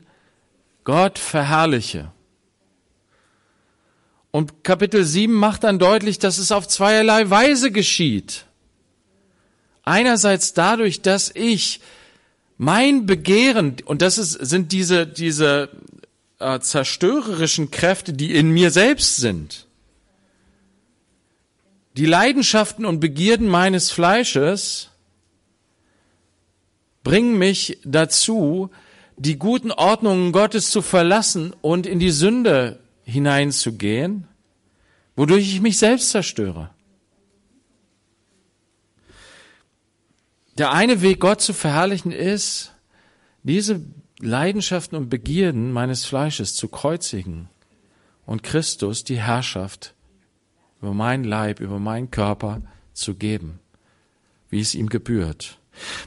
Gott 0.84 1.18
verherrliche. 1.18 2.12
Und 4.30 4.64
Kapitel 4.64 5.04
7 5.04 5.32
macht 5.32 5.64
dann 5.64 5.78
deutlich, 5.78 6.18
dass 6.18 6.38
es 6.38 6.50
auf 6.50 6.66
zweierlei 6.66 7.30
Weise 7.30 7.70
geschieht. 7.70 8.46
Einerseits 9.84 10.54
dadurch, 10.54 11.02
dass 11.02 11.30
ich 11.34 11.80
mein 12.56 13.06
Begehren, 13.06 13.76
und 13.84 14.02
das 14.02 14.18
ist, 14.18 14.32
sind 14.32 14.72
diese, 14.72 15.06
diese 15.06 15.70
äh, 16.38 16.58
zerstörerischen 16.58 17.70
Kräfte, 17.70 18.12
die 18.12 18.34
in 18.34 18.50
mir 18.50 18.70
selbst 18.70 19.16
sind, 19.16 19.66
die 21.96 22.06
Leidenschaften 22.06 22.84
und 22.86 23.00
Begierden 23.00 23.46
meines 23.46 23.90
Fleisches, 23.90 24.90
bringen 27.04 27.38
mich 27.38 27.78
dazu, 27.84 28.70
die 29.16 29.38
guten 29.38 29.70
Ordnungen 29.70 30.32
Gottes 30.32 30.70
zu 30.70 30.82
verlassen 30.82 31.54
und 31.60 31.86
in 31.86 32.00
die 32.00 32.10
Sünde 32.10 32.80
hineinzugehen, 33.04 34.26
wodurch 35.14 35.54
ich 35.54 35.60
mich 35.60 35.78
selbst 35.78 36.10
zerstöre. 36.10 36.70
Der 40.58 40.72
eine 40.72 41.02
Weg, 41.02 41.20
Gott 41.20 41.40
zu 41.40 41.52
verherrlichen, 41.52 42.12
ist, 42.12 42.72
diese 43.42 43.84
Leidenschaften 44.20 44.96
und 44.96 45.08
Begierden 45.10 45.72
meines 45.72 46.04
Fleisches 46.04 46.54
zu 46.54 46.68
kreuzigen 46.68 47.48
und 48.24 48.42
Christus 48.42 49.04
die 49.04 49.20
Herrschaft 49.20 49.94
über 50.80 50.94
meinen 50.94 51.24
Leib, 51.24 51.60
über 51.60 51.78
meinen 51.78 52.10
Körper 52.10 52.62
zu 52.92 53.14
geben, 53.14 53.58
wie 54.48 54.60
es 54.60 54.74
ihm 54.74 54.88
gebührt. 54.88 55.58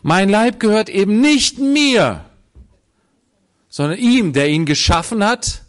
Mein 0.02 0.30
Leib 0.30 0.60
gehört 0.60 0.90
eben 0.90 1.22
nicht 1.22 1.60
mir, 1.60 2.26
sondern 3.68 4.00
ihm, 4.00 4.34
der 4.34 4.50
ihn 4.50 4.66
geschaffen 4.66 5.24
hat 5.24 5.64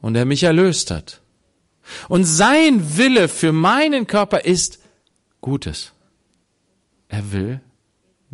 und 0.00 0.14
der 0.14 0.24
mich 0.24 0.42
erlöst 0.42 0.90
hat. 0.90 1.20
Und 2.08 2.24
sein 2.24 2.96
Wille 2.96 3.28
für 3.28 3.52
meinen 3.52 4.06
Körper 4.06 4.44
ist 4.44 4.80
Gutes. 5.40 5.92
Er 7.08 7.32
will 7.32 7.60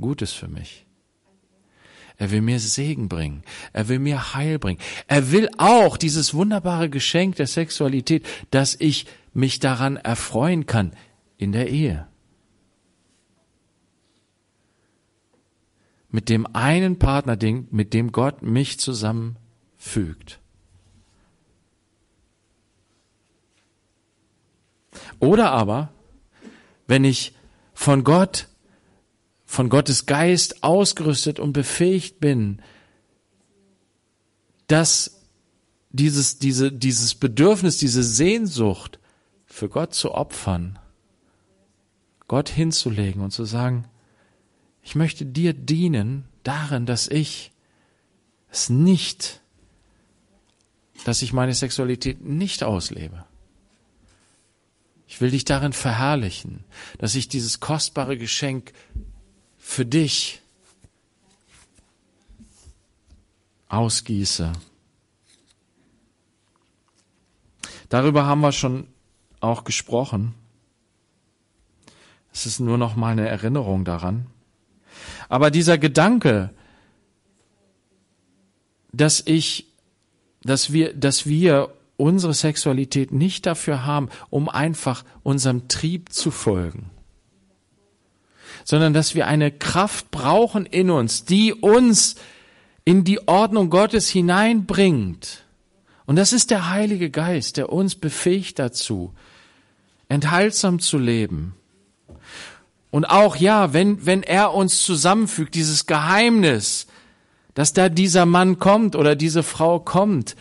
Gutes 0.01 0.33
für 0.33 0.49
mich. 0.49 0.85
Er 2.19 2.33
will 2.33 2.43
mir 2.43 2.59
Segen 2.59 3.09
bringen. 3.09 3.45
Er 3.73 3.89
will 3.89 4.01
mir 4.01 4.35
Heil 4.35 4.59
bringen. 4.59 4.81
Er 5.07 5.31
will 5.31 5.49
auch 5.57 5.97
dieses 5.97 6.35
wunderbare 6.35 6.91
Geschenk 6.91 7.37
der 7.37 7.47
Sexualität, 7.47 8.27
dass 8.51 8.77
ich 8.79 9.07
mich 9.33 9.61
daran 9.61 9.97
erfreuen 9.97 10.67
kann 10.67 10.93
in 11.37 11.53
der 11.53 11.69
Ehe. 11.69 12.08
Mit 16.11 16.29
dem 16.29 16.47
einen 16.55 16.99
Partner, 16.99 17.37
mit 17.71 17.93
dem 17.95 18.13
Gott 18.13 18.43
mich 18.43 18.79
zusammenfügt. 18.79 20.41
Oder 25.21 25.51
aber, 25.51 25.91
wenn 26.87 27.05
ich 27.05 27.35
von 27.75 28.05
Gott, 28.05 28.49
von 29.45 29.69
Gottes 29.69 30.07
Geist 30.07 30.63
ausgerüstet 30.63 31.39
und 31.39 31.53
befähigt 31.53 32.21
bin, 32.21 32.61
dass 34.67 35.23
dieses, 35.91 36.39
diese, 36.39 36.71
dieses 36.73 37.15
Bedürfnis, 37.15 37.79
diese 37.79 38.03
Sehnsucht 38.03 38.99
für 39.47 39.69
Gott 39.69 39.95
zu 39.95 40.13
opfern, 40.13 40.79
Gott 42.27 42.49
hinzulegen 42.51 43.23
und 43.23 43.31
zu 43.31 43.45
sagen, 43.45 43.87
ich 44.89 44.95
möchte 44.95 45.27
dir 45.27 45.53
dienen 45.53 46.25
darin, 46.45 46.87
dass 46.87 47.09
ich 47.09 47.53
es 48.51 48.71
nicht, 48.71 49.43
dass 51.05 51.21
ich 51.21 51.35
meine 51.35 51.53
Sexualität 51.53 52.23
nicht 52.25 52.65
auslebe. 52.65 53.27
Ich 55.07 55.21
will 55.21 55.31
dich 55.31 55.45
darin 55.45 55.75
verherrlichen, 55.75 56.65
dass 56.97 57.17
ich 57.17 57.29
dieses 57.29 57.61
kostbare 57.61 58.17
Geschenk 58.17 58.73
für 59.59 59.85
dich 59.85 60.41
ausgieße. 63.69 64.53
Darüber 67.91 68.25
haben 68.25 68.41
wir 68.41 68.53
schon 68.53 68.87
auch 69.41 69.65
gesprochen. 69.65 70.35
Es 72.33 72.47
ist 72.47 72.59
nur 72.59 72.79
noch 72.79 72.97
mal 72.97 73.13
eine 73.13 73.29
Erinnerung 73.29 73.85
daran. 73.85 74.29
Aber 75.29 75.51
dieser 75.51 75.79
Gedanke, 75.79 76.51
dass 78.93 79.23
ich, 79.25 79.67
dass 80.43 80.73
wir, 80.73 80.93
dass 80.95 81.27
wir 81.27 81.71
unsere 81.97 82.33
Sexualität 82.33 83.13
nicht 83.13 83.45
dafür 83.47 83.85
haben, 83.85 84.09
um 84.31 84.49
einfach 84.49 85.05
unserem 85.23 85.69
Trieb 85.69 86.13
zu 86.13 86.31
folgen, 86.31 86.91
sondern 88.65 88.93
dass 88.93 89.15
wir 89.15 89.27
eine 89.27 89.51
Kraft 89.51 90.11
brauchen 90.11 90.65
in 90.65 90.91
uns, 90.91 91.25
die 91.25 91.53
uns 91.53 92.17
in 92.85 93.05
die 93.05 93.27
Ordnung 93.29 93.69
Gottes 93.69 94.09
hineinbringt. 94.09 95.45
Und 96.07 96.17
das 96.17 96.33
ist 96.33 96.51
der 96.51 96.71
Heilige 96.71 97.11
Geist, 97.11 97.59
der 97.59 97.71
uns 97.71 97.97
befähigt 97.97 98.59
dazu, 98.59 99.13
enthaltsam 100.09 100.79
zu 100.79 100.97
leben, 100.97 101.55
und 102.91 103.05
auch 103.05 103.37
ja, 103.37 103.73
wenn, 103.73 104.07
wenn 104.07 104.23
er 104.23 104.55
uns 104.55 104.83
zusammenfügt, 104.83 105.55
dieses 105.55 105.87
Geheimnis, 105.87 106.87
dass 107.55 107.73
da 107.73 107.89
dieser 107.89 108.25
Mann 108.25 108.59
kommt 108.59 108.97
oder 108.97 109.17
diese 109.17 109.43
Frau 109.43 109.81
kommt, 109.81 110.37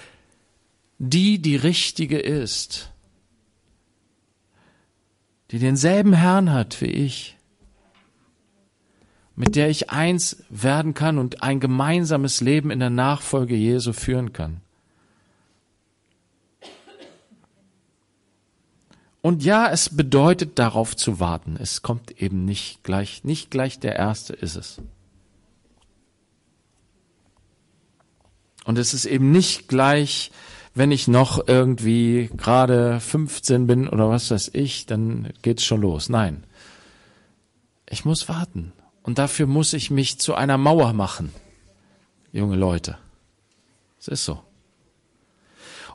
die 0.99 1.41
die 1.41 1.55
richtige 1.55 2.19
ist, 2.19 2.91
die 5.51 5.59
denselben 5.59 6.13
Herrn 6.13 6.51
hat 6.51 6.81
wie 6.81 6.85
ich, 6.85 7.37
mit 9.35 9.55
der 9.55 9.69
ich 9.69 9.91
eins 9.91 10.43
werden 10.49 10.93
kann 10.93 11.17
und 11.17 11.43
ein 11.43 11.59
gemeinsames 11.59 12.41
Leben 12.41 12.71
in 12.71 12.79
der 12.79 12.89
Nachfolge 12.89 13.55
Jesu 13.55 13.93
führen 13.93 14.33
kann. 14.33 14.61
Und 19.27 19.43
ja, 19.43 19.69
es 19.69 19.89
bedeutet 19.89 20.57
darauf 20.57 20.95
zu 20.95 21.19
warten. 21.19 21.57
Es 21.59 21.81
kommt 21.81 22.11
eben 22.21 22.45
nicht 22.45 22.81
gleich, 22.83 23.25
nicht 23.25 23.51
gleich 23.51 23.77
der 23.77 23.97
erste 23.97 24.31
ist 24.31 24.55
es. 24.55 24.81
Und 28.63 28.77
es 28.77 28.93
ist 28.93 29.03
eben 29.03 29.31
nicht 29.31 29.67
gleich, 29.67 30.31
wenn 30.75 30.93
ich 30.93 31.09
noch 31.09 31.45
irgendwie 31.45 32.29
gerade 32.37 33.01
15 33.01 33.67
bin 33.67 33.89
oder 33.89 34.09
was 34.09 34.31
weiß 34.31 34.51
ich, 34.53 34.85
dann 34.85 35.33
geht's 35.41 35.65
schon 35.65 35.81
los. 35.81 36.07
Nein. 36.07 36.45
Ich 37.89 38.05
muss 38.05 38.29
warten. 38.29 38.71
Und 39.03 39.17
dafür 39.17 39.45
muss 39.45 39.73
ich 39.73 39.91
mich 39.91 40.19
zu 40.19 40.35
einer 40.35 40.57
Mauer 40.57 40.93
machen. 40.93 41.33
Junge 42.31 42.55
Leute. 42.55 42.97
Es 43.99 44.07
ist 44.07 44.23
so. 44.23 44.46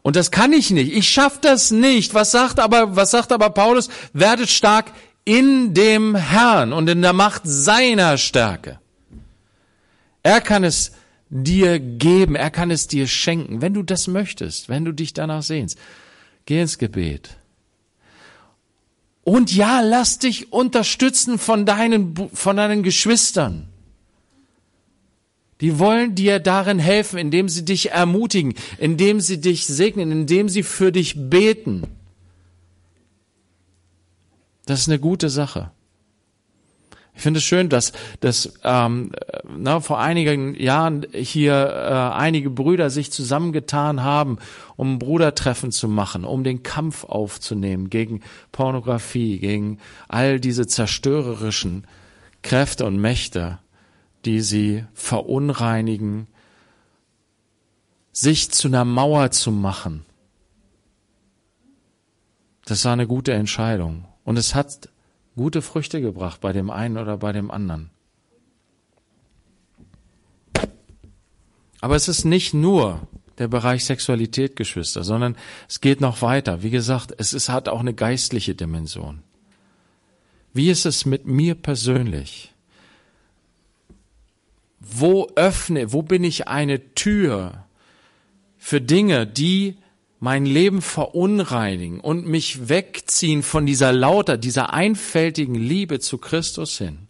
Und 0.02 0.16
das 0.16 0.30
kann 0.30 0.52
ich 0.52 0.70
nicht. 0.70 0.92
Ich 0.92 1.08
schaff 1.08 1.40
das 1.40 1.70
nicht. 1.70 2.12
Was 2.14 2.32
sagt 2.32 2.58
aber, 2.58 2.96
was 2.96 3.12
sagt 3.12 3.32
aber 3.32 3.50
Paulus? 3.50 3.88
Werdet 4.12 4.50
stark 4.50 4.92
in 5.24 5.74
dem 5.74 6.16
Herrn 6.16 6.72
und 6.72 6.88
in 6.88 7.02
der 7.02 7.12
Macht 7.12 7.42
seiner 7.44 8.18
Stärke. 8.18 8.80
Er 10.24 10.40
kann 10.40 10.64
es 10.64 10.92
dir 11.30 11.78
geben, 11.78 12.34
er 12.34 12.50
kann 12.50 12.70
es 12.70 12.88
dir 12.88 13.06
schenken, 13.06 13.62
wenn 13.62 13.74
du 13.74 13.82
das 13.82 14.06
möchtest, 14.06 14.68
wenn 14.68 14.84
du 14.84 14.92
dich 14.92 15.14
danach 15.14 15.42
sehnst. 15.42 15.78
Geh 16.46 16.60
ins 16.60 16.78
Gebet. 16.78 17.36
Und 19.24 19.54
ja, 19.54 19.80
lass 19.80 20.18
dich 20.18 20.52
unterstützen 20.52 21.38
von 21.38 21.64
deinen, 21.64 22.30
von 22.34 22.56
deinen 22.56 22.82
Geschwistern. 22.82 23.68
Die 25.62 25.78
wollen 25.78 26.16
dir 26.16 26.40
darin 26.40 26.80
helfen, 26.80 27.18
indem 27.18 27.48
sie 27.48 27.64
dich 27.64 27.92
ermutigen, 27.92 28.54
indem 28.78 29.20
sie 29.20 29.40
dich 29.40 29.64
segnen, 29.64 30.10
indem 30.10 30.48
sie 30.48 30.64
für 30.64 30.90
dich 30.90 31.14
beten. 31.30 31.84
Das 34.66 34.80
ist 34.80 34.88
eine 34.88 34.98
gute 34.98 35.30
Sache. 35.30 35.70
Ich 37.14 37.22
finde 37.22 37.38
es 37.38 37.44
schön, 37.44 37.68
dass, 37.68 37.92
dass 38.18 38.54
ähm, 38.64 39.12
na, 39.56 39.78
vor 39.80 40.00
einigen 40.00 40.54
Jahren 40.54 41.06
hier 41.12 41.54
äh, 41.54 42.16
einige 42.16 42.50
Brüder 42.50 42.90
sich 42.90 43.12
zusammengetan 43.12 44.02
haben, 44.02 44.38
um 44.74 44.98
Brudertreffen 44.98 45.70
zu 45.70 45.86
machen, 45.86 46.24
um 46.24 46.42
den 46.42 46.64
Kampf 46.64 47.04
aufzunehmen 47.04 47.88
gegen 47.88 48.22
Pornografie, 48.50 49.38
gegen 49.38 49.78
all 50.08 50.40
diese 50.40 50.66
zerstörerischen 50.66 51.86
Kräfte 52.42 52.84
und 52.84 52.96
Mächte 53.00 53.58
die 54.24 54.40
sie 54.40 54.84
verunreinigen, 54.94 56.26
sich 58.12 58.50
zu 58.50 58.68
einer 58.68 58.84
Mauer 58.84 59.30
zu 59.30 59.50
machen. 59.50 60.04
Das 62.64 62.84
war 62.84 62.92
eine 62.92 63.06
gute 63.06 63.32
Entscheidung. 63.32 64.04
Und 64.24 64.36
es 64.36 64.54
hat 64.54 64.88
gute 65.34 65.62
Früchte 65.62 66.00
gebracht 66.00 66.40
bei 66.40 66.52
dem 66.52 66.70
einen 66.70 66.98
oder 66.98 67.16
bei 67.16 67.32
dem 67.32 67.50
anderen. 67.50 67.90
Aber 71.80 71.96
es 71.96 72.06
ist 72.06 72.24
nicht 72.24 72.54
nur 72.54 73.08
der 73.38 73.48
Bereich 73.48 73.84
Sexualität, 73.84 74.54
Geschwister, 74.54 75.02
sondern 75.02 75.36
es 75.68 75.80
geht 75.80 76.00
noch 76.00 76.22
weiter. 76.22 76.62
Wie 76.62 76.70
gesagt, 76.70 77.12
es 77.18 77.32
ist, 77.32 77.48
hat 77.48 77.68
auch 77.68 77.80
eine 77.80 77.94
geistliche 77.94 78.54
Dimension. 78.54 79.22
Wie 80.52 80.70
ist 80.70 80.86
es 80.86 81.06
mit 81.06 81.26
mir 81.26 81.56
persönlich? 81.56 82.51
Wo 84.84 85.28
öffne, 85.36 85.92
wo 85.92 86.02
bin 86.02 86.24
ich 86.24 86.48
eine 86.48 86.94
Tür 86.94 87.64
für 88.58 88.80
Dinge, 88.80 89.26
die 89.26 89.76
mein 90.18 90.44
Leben 90.44 90.82
verunreinigen 90.82 92.00
und 92.00 92.26
mich 92.26 92.68
wegziehen 92.68 93.42
von 93.42 93.64
dieser 93.64 93.92
lauter, 93.92 94.36
dieser 94.36 94.72
einfältigen 94.72 95.54
Liebe 95.54 96.00
zu 96.00 96.18
Christus 96.18 96.78
hin? 96.78 97.06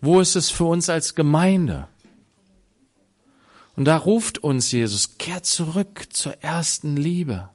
Wo 0.00 0.20
ist 0.20 0.36
es 0.36 0.50
für 0.50 0.64
uns 0.64 0.88
als 0.88 1.14
Gemeinde? 1.14 1.88
Und 3.76 3.84
da 3.84 3.96
ruft 3.96 4.38
uns 4.38 4.72
Jesus, 4.72 5.18
kehrt 5.18 5.46
zurück 5.46 6.06
zur 6.10 6.34
ersten 6.42 6.96
Liebe. 6.96 7.48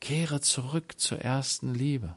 Kehre 0.00 0.40
zurück 0.40 0.94
zur 0.98 1.18
ersten 1.20 1.74
Liebe. 1.74 2.16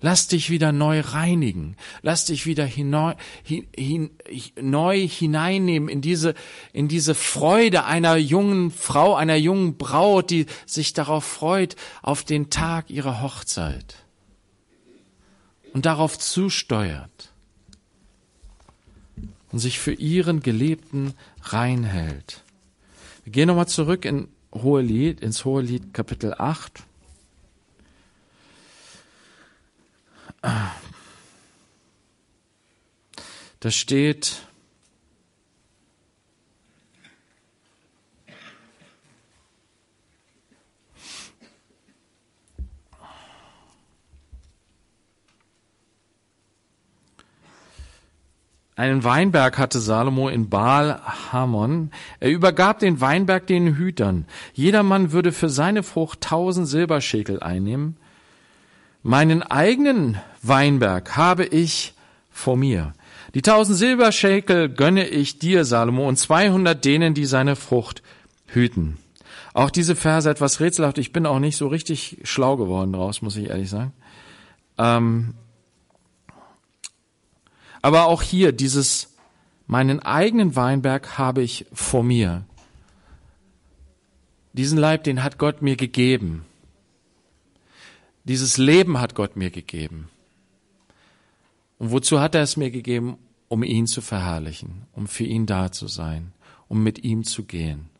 Lass 0.00 0.26
dich 0.26 0.50
wieder 0.50 0.72
neu 0.72 1.00
reinigen. 1.00 1.76
Lass 2.02 2.26
dich 2.26 2.46
wieder 2.46 2.68
neu 4.60 5.08
hineinnehmen 5.08 5.88
in 5.88 6.00
diese, 6.00 6.34
in 6.72 6.88
diese 6.88 7.14
Freude 7.14 7.84
einer 7.84 8.16
jungen 8.16 8.70
Frau, 8.70 9.14
einer 9.14 9.36
jungen 9.36 9.76
Braut, 9.76 10.30
die 10.30 10.46
sich 10.66 10.92
darauf 10.92 11.24
freut, 11.24 11.76
auf 12.02 12.24
den 12.24 12.50
Tag 12.50 12.90
ihrer 12.90 13.22
Hochzeit. 13.22 13.96
Und 15.72 15.86
darauf 15.86 16.18
zusteuert. 16.18 17.32
Und 19.50 19.58
sich 19.58 19.78
für 19.78 19.92
ihren 19.92 20.40
Geliebten 20.40 21.14
reinhält. 21.42 22.42
Wir 23.24 23.32
gehen 23.32 23.46
nochmal 23.48 23.68
zurück 23.68 24.04
in 24.04 24.28
Hohelied, 24.52 25.20
ins 25.20 25.44
Hohelied 25.44 25.94
Kapitel 25.94 26.34
8. 26.34 26.84
Da 33.60 33.70
steht, 33.70 34.42
Einen 48.76 49.04
Weinberg 49.04 49.56
hatte 49.56 49.78
Salomo 49.78 50.28
in 50.28 50.50
Baal 50.50 51.00
Hamon. 51.32 51.90
Er 52.18 52.30
übergab 52.30 52.80
den 52.80 53.00
Weinberg 53.00 53.46
den 53.46 53.76
Hütern. 53.76 54.26
Jedermann 54.52 55.12
würde 55.12 55.30
für 55.30 55.48
seine 55.48 55.84
Frucht 55.84 56.22
tausend 56.22 56.66
Silberschekel 56.66 57.40
einnehmen. 57.40 57.96
Meinen 59.06 59.42
eigenen 59.42 60.18
Weinberg 60.42 61.14
habe 61.14 61.44
ich 61.44 61.92
vor 62.30 62.56
mir. 62.56 62.94
Die 63.34 63.42
tausend 63.42 63.76
Silberschäkel 63.76 64.70
gönne 64.70 65.06
ich 65.06 65.38
dir, 65.38 65.66
Salomo, 65.66 66.08
und 66.08 66.16
zweihundert 66.16 66.86
denen, 66.86 67.12
die 67.12 67.26
seine 67.26 67.54
Frucht 67.54 68.02
hüten. 68.46 68.96
Auch 69.52 69.68
diese 69.68 69.94
Verse 69.94 70.28
etwas 70.28 70.58
rätselhaft. 70.58 70.96
Ich 70.96 71.12
bin 71.12 71.26
auch 71.26 71.38
nicht 71.38 71.58
so 71.58 71.68
richtig 71.68 72.22
schlau 72.24 72.56
geworden 72.56 72.94
draus, 72.94 73.20
muss 73.20 73.36
ich 73.36 73.50
ehrlich 73.50 73.68
sagen. 73.68 73.92
Ähm, 74.78 75.34
aber 77.82 78.06
auch 78.06 78.22
hier 78.22 78.52
dieses, 78.52 79.14
meinen 79.66 80.00
eigenen 80.00 80.56
Weinberg 80.56 81.18
habe 81.18 81.42
ich 81.42 81.66
vor 81.74 82.02
mir. 82.02 82.46
Diesen 84.54 84.78
Leib, 84.78 85.04
den 85.04 85.22
hat 85.22 85.36
Gott 85.36 85.60
mir 85.60 85.76
gegeben. 85.76 86.46
Dieses 88.24 88.56
Leben 88.56 89.00
hat 89.00 89.14
Gott 89.14 89.36
mir 89.36 89.50
gegeben. 89.50 90.08
Und 91.78 91.90
wozu 91.90 92.20
hat 92.20 92.34
er 92.34 92.42
es 92.42 92.56
mir 92.56 92.70
gegeben? 92.70 93.18
Um 93.48 93.62
ihn 93.62 93.86
zu 93.86 94.00
verherrlichen, 94.00 94.86
um 94.92 95.06
für 95.06 95.24
ihn 95.24 95.46
da 95.46 95.70
zu 95.70 95.86
sein, 95.86 96.32
um 96.68 96.82
mit 96.82 97.04
ihm 97.04 97.24
zu 97.24 97.44
gehen. 97.44 97.90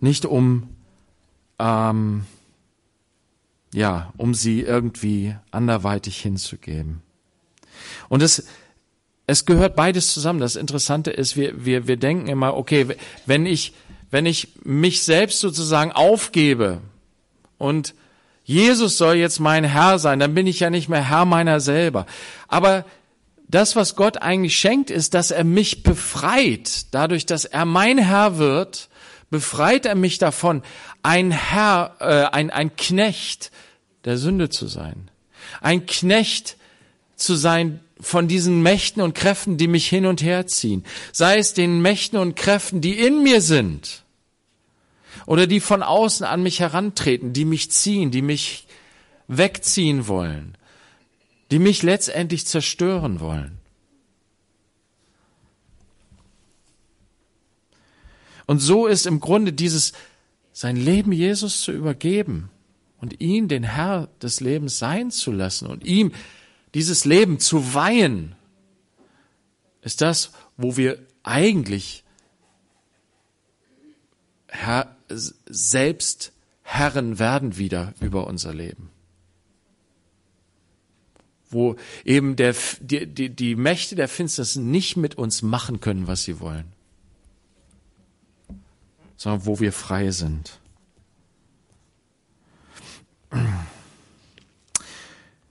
Nicht 0.00 0.24
um, 0.24 0.68
ähm, 1.58 2.24
ja, 3.74 4.12
um 4.16 4.32
sie 4.32 4.62
irgendwie 4.62 5.36
anderweitig 5.50 6.20
hinzugeben. 6.20 7.02
Und 8.08 8.22
es, 8.22 8.46
es 9.26 9.44
gehört 9.44 9.76
beides 9.76 10.12
zusammen. 10.12 10.40
Das 10.40 10.56
Interessante 10.56 11.10
ist, 11.10 11.36
wir, 11.36 11.64
wir, 11.64 11.86
wir 11.86 11.98
denken 11.98 12.28
immer, 12.28 12.56
okay, 12.56 12.96
wenn 13.26 13.44
ich, 13.44 13.74
wenn 14.10 14.24
ich 14.24 14.48
mich 14.64 15.02
selbst 15.02 15.40
sozusagen 15.40 15.92
aufgebe, 15.92 16.80
und 17.58 17.94
Jesus 18.44 18.98
soll 18.98 19.16
jetzt 19.16 19.40
mein 19.40 19.64
Herr 19.64 19.98
sein, 19.98 20.18
dann 20.18 20.34
bin 20.34 20.46
ich 20.46 20.60
ja 20.60 20.70
nicht 20.70 20.88
mehr 20.88 21.08
Herr 21.08 21.24
meiner 21.24 21.60
selber. 21.60 22.04
Aber 22.46 22.84
das, 23.48 23.74
was 23.74 23.96
Gott 23.96 24.18
eigentlich 24.18 24.58
schenkt, 24.58 24.90
ist, 24.90 25.14
dass 25.14 25.30
er 25.30 25.44
mich 25.44 25.82
befreit. 25.82 26.86
Dadurch, 26.90 27.24
dass 27.24 27.46
er 27.46 27.64
mein 27.64 27.98
Herr 27.98 28.36
wird, 28.36 28.88
befreit 29.30 29.86
er 29.86 29.94
mich 29.94 30.18
davon, 30.18 30.62
ein 31.02 31.30
Herr, 31.30 31.96
äh, 32.00 32.34
ein, 32.34 32.50
ein 32.50 32.76
Knecht 32.76 33.50
der 34.04 34.18
Sünde 34.18 34.50
zu 34.50 34.66
sein. 34.66 35.10
Ein 35.60 35.86
Knecht 35.86 36.56
zu 37.16 37.34
sein 37.34 37.80
von 38.00 38.28
diesen 38.28 38.62
Mächten 38.62 39.02
und 39.02 39.14
Kräften, 39.14 39.56
die 39.56 39.68
mich 39.68 39.88
hin 39.88 40.04
und 40.04 40.22
her 40.22 40.46
ziehen. 40.46 40.84
Sei 41.12 41.38
es 41.38 41.54
den 41.54 41.80
Mächten 41.80 42.18
und 42.18 42.36
Kräften, 42.36 42.82
die 42.82 42.98
in 42.98 43.22
mir 43.22 43.40
sind 43.40 44.03
oder 45.26 45.46
die 45.46 45.60
von 45.60 45.82
außen 45.82 46.26
an 46.26 46.42
mich 46.42 46.60
herantreten, 46.60 47.32
die 47.32 47.44
mich 47.44 47.70
ziehen, 47.70 48.10
die 48.10 48.22
mich 48.22 48.66
wegziehen 49.28 50.06
wollen, 50.08 50.56
die 51.50 51.58
mich 51.58 51.82
letztendlich 51.82 52.46
zerstören 52.46 53.20
wollen. 53.20 53.58
Und 58.46 58.58
so 58.58 58.86
ist 58.86 59.06
im 59.06 59.20
Grunde 59.20 59.52
dieses, 59.52 59.92
sein 60.52 60.76
Leben 60.76 61.12
Jesus 61.12 61.62
zu 61.62 61.72
übergeben 61.72 62.50
und 63.00 63.20
ihn 63.20 63.48
den 63.48 63.64
Herr 63.64 64.08
des 64.22 64.40
Lebens 64.40 64.78
sein 64.78 65.10
zu 65.10 65.32
lassen 65.32 65.66
und 65.66 65.84
ihm 65.84 66.12
dieses 66.74 67.04
Leben 67.04 67.38
zu 67.38 67.74
weihen, 67.74 68.34
ist 69.82 70.00
das, 70.00 70.32
wo 70.56 70.76
wir 70.76 70.98
eigentlich 71.22 72.04
Herr, 74.48 74.93
selbst 75.08 76.32
Herren 76.62 77.18
werden 77.18 77.56
wieder 77.56 77.94
über 78.00 78.26
unser 78.26 78.54
Leben. 78.54 78.90
Wo 81.50 81.76
eben 82.04 82.36
der, 82.36 82.54
die, 82.80 83.06
die, 83.06 83.30
die 83.30 83.54
Mächte 83.54 83.94
der 83.94 84.08
Finsternis 84.08 84.56
nicht 84.56 84.96
mit 84.96 85.16
uns 85.16 85.42
machen 85.42 85.80
können, 85.80 86.08
was 86.08 86.24
sie 86.24 86.40
wollen, 86.40 86.72
sondern 89.16 89.46
wo 89.46 89.60
wir 89.60 89.72
frei 89.72 90.10
sind. 90.10 90.58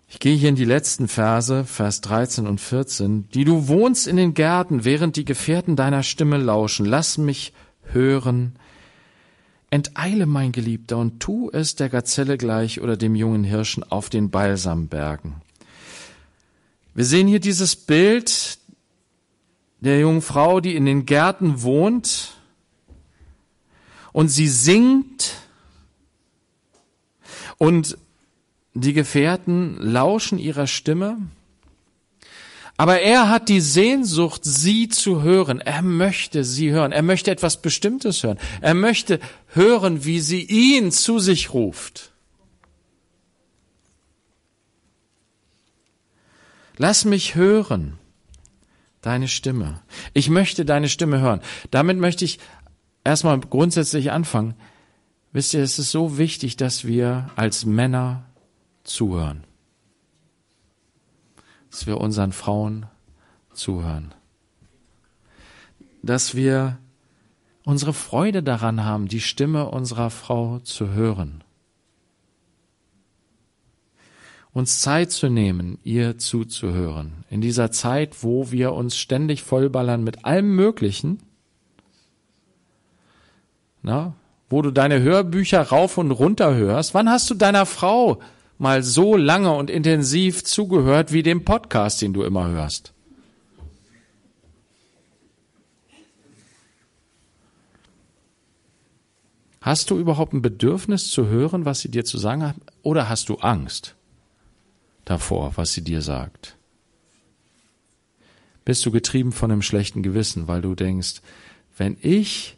Ich 0.09 0.19
gehe 0.19 0.35
hier 0.35 0.49
in 0.49 0.55
die 0.55 0.65
letzten 0.65 1.07
Verse, 1.07 1.63
Vers 1.63 2.01
13 2.01 2.47
und 2.47 2.59
14. 2.59 3.29
Die 3.29 3.45
du 3.45 3.67
wohnst 3.67 4.07
in 4.07 4.15
den 4.15 4.33
Gärten, 4.33 4.85
während 4.85 5.15
die 5.15 5.25
Gefährten 5.25 5.75
deiner 5.75 6.03
Stimme 6.03 6.37
lauschen. 6.37 6.85
Lass 6.85 7.17
mich 7.17 7.53
hören. 7.83 8.55
Enteile, 9.73 10.27
mein 10.27 10.51
Geliebter, 10.51 10.99
und 10.99 11.19
tu 11.19 11.49
es 11.51 11.75
der 11.75 11.89
Gazelle 11.89 12.37
gleich 12.37 12.79
oder 12.79 12.95
dem 12.95 13.15
jungen 13.15 13.43
Hirschen 13.43 13.83
auf 13.83 14.11
den 14.11 14.29
Balsambergen. 14.29 15.37
Wir 16.93 17.05
sehen 17.05 17.27
hier 17.27 17.39
dieses 17.39 17.75
Bild 17.75 18.59
der 19.79 19.99
jungen 19.99 20.21
Frau, 20.21 20.59
die 20.59 20.75
in 20.75 20.85
den 20.85 21.07
Gärten 21.07 21.63
wohnt 21.63 22.35
und 24.11 24.27
sie 24.27 24.47
singt 24.47 25.37
und 27.57 27.97
die 28.75 28.93
Gefährten 28.93 29.77
lauschen 29.79 30.37
ihrer 30.37 30.67
Stimme, 30.67 31.17
aber 32.83 32.99
er 32.99 33.29
hat 33.29 33.47
die 33.47 33.61
Sehnsucht, 33.61 34.41
sie 34.43 34.89
zu 34.89 35.21
hören. 35.21 35.61
Er 35.61 35.81
möchte 35.81 36.43
sie 36.43 36.71
hören. 36.71 36.91
Er 36.91 37.01
möchte 37.01 37.31
etwas 37.31 37.61
Bestimmtes 37.61 38.23
hören. 38.23 38.37
Er 38.59 38.73
möchte 38.73 39.21
hören, 39.53 40.03
wie 40.03 40.19
sie 40.19 40.43
ihn 40.43 40.91
zu 40.91 41.19
sich 41.19 41.53
ruft. 41.53 42.11
Lass 46.75 47.05
mich 47.05 47.35
hören 47.35 47.99
deine 48.99 49.29
Stimme. 49.29 49.81
Ich 50.13 50.29
möchte 50.29 50.65
deine 50.65 50.89
Stimme 50.89 51.21
hören. 51.21 51.39
Damit 51.71 51.97
möchte 51.97 52.25
ich 52.25 52.37
erstmal 53.05 53.39
grundsätzlich 53.39 54.11
anfangen. 54.11 54.55
Wisst 55.31 55.53
ihr, 55.53 55.63
es 55.63 55.79
ist 55.79 55.91
so 55.91 56.17
wichtig, 56.17 56.57
dass 56.57 56.83
wir 56.83 57.29
als 57.37 57.63
Männer 57.63 58.25
zuhören. 58.83 59.45
Dass 61.73 61.87
wir 61.87 61.99
unseren 61.99 62.33
Frauen 62.33 62.85
zuhören. 63.51 64.13
Dass 66.03 66.35
wir 66.35 66.77
unsere 67.65 67.93
Freude 67.93 68.43
daran 68.43 68.83
haben, 68.83 69.07
die 69.07 69.19
Stimme 69.19 69.67
unserer 69.71 70.11
Frau 70.11 70.59
zu 70.59 70.89
hören. 70.89 71.43
Uns 74.51 74.81
Zeit 74.81 75.09
zu 75.09 75.29
nehmen, 75.29 75.79
ihr 75.83 76.19
zuzuhören. 76.19 77.25
In 77.31 77.41
dieser 77.41 77.71
Zeit, 77.71 78.21
wo 78.21 78.51
wir 78.51 78.73
uns 78.73 78.95
ständig 78.95 79.41
vollballern 79.41 80.03
mit 80.03 80.25
allem 80.25 80.55
Möglichen, 80.55 81.23
na, 83.81 84.13
wo 84.47 84.61
du 84.61 84.69
deine 84.69 85.01
Hörbücher 85.01 85.63
rauf 85.63 85.97
und 85.97 86.11
runter 86.11 86.53
hörst. 86.53 86.93
Wann 86.93 87.09
hast 87.09 87.31
du 87.31 87.33
deiner 87.33 87.65
Frau 87.65 88.21
mal 88.63 88.81
so 88.81 89.15
lange 89.15 89.51
und 89.51 89.69
intensiv 89.69 90.43
zugehört 90.43 91.11
wie 91.11 91.21
dem 91.21 91.45
Podcast, 91.45 92.01
den 92.01 92.13
du 92.13 92.23
immer 92.23 92.47
hörst. 92.47 92.93
Hast 99.61 99.91
du 99.91 99.99
überhaupt 99.99 100.33
ein 100.33 100.41
Bedürfnis 100.41 101.11
zu 101.11 101.27
hören, 101.27 101.65
was 101.65 101.81
sie 101.81 101.91
dir 101.91 102.05
zu 102.05 102.17
sagen 102.17 102.43
hat, 102.43 102.55
oder 102.81 103.07
hast 103.09 103.29
du 103.29 103.35
Angst 103.35 103.95
davor, 105.05 105.53
was 105.55 105.73
sie 105.73 105.83
dir 105.83 106.01
sagt? 106.01 106.57
Bist 108.65 108.85
du 108.85 108.91
getrieben 108.91 109.33
von 109.33 109.51
einem 109.51 109.61
schlechten 109.61 110.03
Gewissen, 110.03 110.47
weil 110.47 110.61
du 110.61 110.73
denkst, 110.73 111.21
wenn 111.77 111.97
ich 112.01 112.57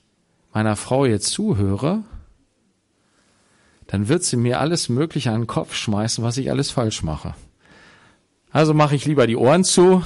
meiner 0.54 0.76
Frau 0.76 1.06
jetzt 1.06 1.30
zuhöre, 1.30 2.04
dann 3.88 4.08
wird 4.08 4.24
sie 4.24 4.38
mir 4.38 4.60
alles 4.60 4.90
Mögliche 4.90 5.32
an 5.32 5.42
den 5.42 5.48
Kopf 5.48 5.74
schmeißen, 5.76 6.24
was 6.24 6.38
ich 6.38 6.50
alles 6.50 6.72
falsch 6.72 7.04
mache. 7.04 7.36
Also 8.52 8.74
mache 8.74 8.96
ich 8.96 9.06
lieber 9.06 9.28
die 9.28 9.36
Ohren 9.36 9.64
zu, 9.64 10.04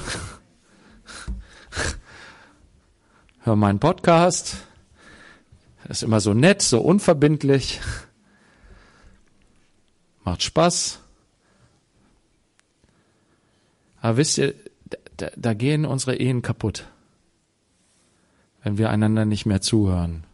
hör 3.40 3.56
meinen 3.56 3.78
Podcast, 3.78 4.56
ist 5.88 6.02
immer 6.02 6.20
so 6.20 6.34
nett, 6.34 6.62
so 6.62 6.80
unverbindlich, 6.80 7.80
macht 10.24 10.42
Spaß. 10.42 11.00
Aber 14.00 14.16
wisst 14.16 14.38
ihr, 14.38 14.54
da, 15.16 15.30
da 15.36 15.54
gehen 15.54 15.84
unsere 15.84 16.16
Ehen 16.16 16.42
kaputt, 16.42 16.86
wenn 18.62 18.78
wir 18.78 18.90
einander 18.90 19.24
nicht 19.24 19.46
mehr 19.46 19.60
zuhören. 19.60 20.24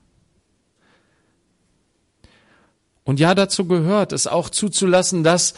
Und 3.07 3.21
ja, 3.21 3.37
dazu 3.37 3.67
gehört 3.67 4.13
es 4.13 4.27
auch 4.27 4.51
zuzulassen, 4.51 5.23
dass 5.23 5.55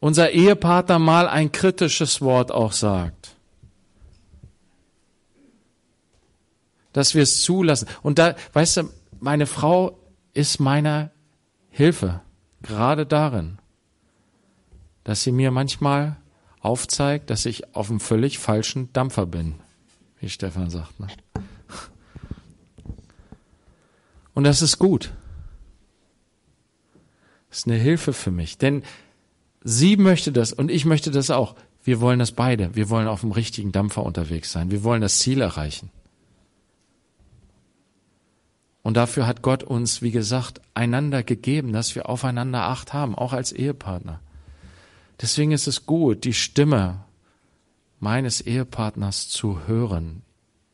unser 0.00 0.32
Ehepartner 0.32 0.98
mal 0.98 1.28
ein 1.28 1.52
kritisches 1.52 2.20
Wort 2.20 2.50
auch 2.50 2.72
sagt. 2.72 3.36
Dass 6.92 7.14
wir 7.14 7.22
es 7.22 7.42
zulassen. 7.42 7.88
Und 8.02 8.18
da, 8.18 8.34
weißt 8.54 8.78
du, 8.78 8.90
meine 9.20 9.46
Frau 9.46 9.96
ist 10.32 10.58
meiner 10.58 11.12
Hilfe, 11.70 12.22
gerade 12.62 13.06
darin, 13.06 13.58
dass 15.04 15.22
sie 15.22 15.32
mir 15.32 15.52
manchmal 15.52 16.16
aufzeigt, 16.58 17.30
dass 17.30 17.46
ich 17.46 17.72
auf 17.76 17.88
einem 17.88 18.00
völlig 18.00 18.40
falschen 18.40 18.92
Dampfer 18.92 19.26
bin, 19.26 19.54
wie 20.18 20.28
Stefan 20.28 20.70
sagt. 20.70 20.98
Ne? 20.98 21.06
Und 24.34 24.42
das 24.42 24.60
ist 24.60 24.80
gut. 24.80 25.12
Ist 27.54 27.68
eine 27.68 27.76
Hilfe 27.76 28.12
für 28.12 28.32
mich, 28.32 28.58
denn 28.58 28.82
sie 29.62 29.96
möchte 29.96 30.32
das 30.32 30.52
und 30.52 30.72
ich 30.72 30.84
möchte 30.84 31.12
das 31.12 31.30
auch. 31.30 31.54
Wir 31.84 32.00
wollen 32.00 32.18
das 32.18 32.32
beide. 32.32 32.74
Wir 32.74 32.90
wollen 32.90 33.06
auf 33.06 33.20
dem 33.20 33.30
richtigen 33.30 33.70
Dampfer 33.70 34.02
unterwegs 34.02 34.50
sein. 34.50 34.72
Wir 34.72 34.82
wollen 34.82 35.02
das 35.02 35.20
Ziel 35.20 35.40
erreichen. 35.40 35.90
Und 38.82 38.96
dafür 38.96 39.28
hat 39.28 39.40
Gott 39.40 39.62
uns, 39.62 40.02
wie 40.02 40.10
gesagt, 40.10 40.60
einander 40.74 41.22
gegeben, 41.22 41.72
dass 41.72 41.94
wir 41.94 42.08
aufeinander 42.08 42.64
Acht 42.64 42.92
haben, 42.92 43.14
auch 43.14 43.32
als 43.32 43.52
Ehepartner. 43.52 44.18
Deswegen 45.20 45.52
ist 45.52 45.68
es 45.68 45.86
gut, 45.86 46.24
die 46.24 46.34
Stimme 46.34 47.04
meines 48.00 48.40
Ehepartners 48.40 49.28
zu 49.28 49.68
hören, 49.68 50.22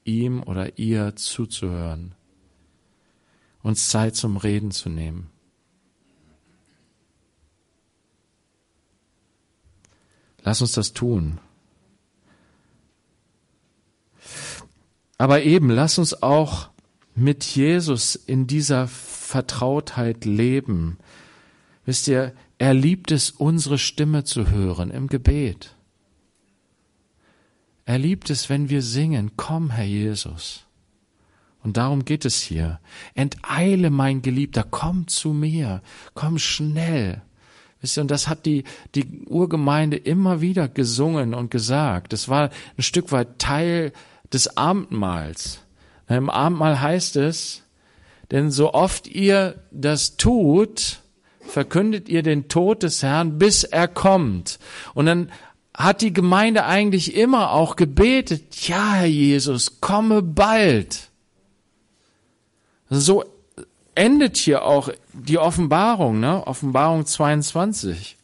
ihm 0.05 0.43
oder 0.43 0.78
ihr 0.78 1.14
zuzuhören, 1.14 2.14
uns 3.62 3.91
Zeit 3.91 4.16
zum 4.16 4.39
Reden 4.39 4.70
zu 4.70 4.89
nehmen. 4.89 5.28
Lass 10.43 10.61
uns 10.61 10.72
das 10.72 10.93
tun. 10.93 11.38
Aber 15.18 15.43
eben, 15.43 15.68
lass 15.68 15.99
uns 15.99 16.22
auch 16.22 16.70
mit 17.14 17.45
Jesus 17.45 18.14
in 18.14 18.47
dieser 18.47 18.88
Vertrautheit 18.88 20.24
leben. 20.24 20.99
Wisst 21.84 22.09
ihr, 22.09 22.34
er 22.59 22.74
liebt 22.74 23.11
es, 23.11 23.30
unsere 23.30 23.78
Stimme 23.78 24.24
zu 24.24 24.51
hören 24.51 24.91
im 24.91 25.09
Gebet. 25.09 25.74
Er 27.84 27.99
liebt 27.99 28.30
es, 28.30 28.49
wenn 28.49 28.68
wir 28.68 28.82
singen, 28.82 29.32
komm, 29.36 29.70
Herr 29.70 29.84
Jesus. 29.84 30.64
Und 31.62 31.76
darum 31.76 32.05
geht 32.05 32.24
es 32.24 32.41
hier. 32.41 32.80
Enteile, 33.14 33.91
mein 33.91 34.22
Geliebter, 34.22 34.64
komm 34.68 35.07
zu 35.09 35.32
mir, 35.32 35.82
komm 36.14 36.38
schnell. 36.38 37.22
Wisst 37.81 37.97
ihr, 37.97 38.03
und 38.03 38.11
das 38.11 38.28
hat 38.28 38.47
die, 38.47 38.64
die 38.95 39.24
Urgemeinde 39.26 39.97
immer 39.97 40.41
wieder 40.41 40.68
gesungen 40.68 41.35
und 41.35 41.51
gesagt. 41.51 42.12
Das 42.12 42.28
war 42.28 42.51
ein 42.76 42.83
Stück 42.83 43.11
weit 43.12 43.39
Teil 43.39 43.93
des 44.33 44.57
Abendmahls. 44.57 45.61
Im 46.09 46.28
Abendmahl 46.28 46.81
heißt 46.81 47.16
es, 47.16 47.62
denn 48.31 48.51
so 48.51 48.74
oft 48.74 49.07
ihr 49.07 49.62
das 49.70 50.16
tut, 50.16 51.01
verkündet 51.41 52.09
ihr 52.09 52.22
den 52.22 52.49
Tod 52.49 52.83
des 52.83 53.03
Herrn, 53.03 53.39
bis 53.39 53.64
er 53.64 53.89
kommt. 53.89 54.59
Und 54.95 55.07
dann 55.07 55.33
hat 55.74 56.03
die 56.03 56.12
Gemeinde 56.12 56.64
eigentlich 56.64 57.16
immer 57.16 57.53
auch 57.53 57.76
gebetet, 57.76 58.68
ja, 58.68 58.93
Herr 58.95 59.07
Jesus, 59.07 59.81
komme 59.81 60.22
bald. 60.22 61.09
So 62.89 63.24
endet 64.01 64.38
hier 64.38 64.64
auch 64.64 64.88
die 65.12 65.36
Offenbarung, 65.36 66.20
ne? 66.20 66.46
Offenbarung 66.46 67.05
22. 67.05 68.16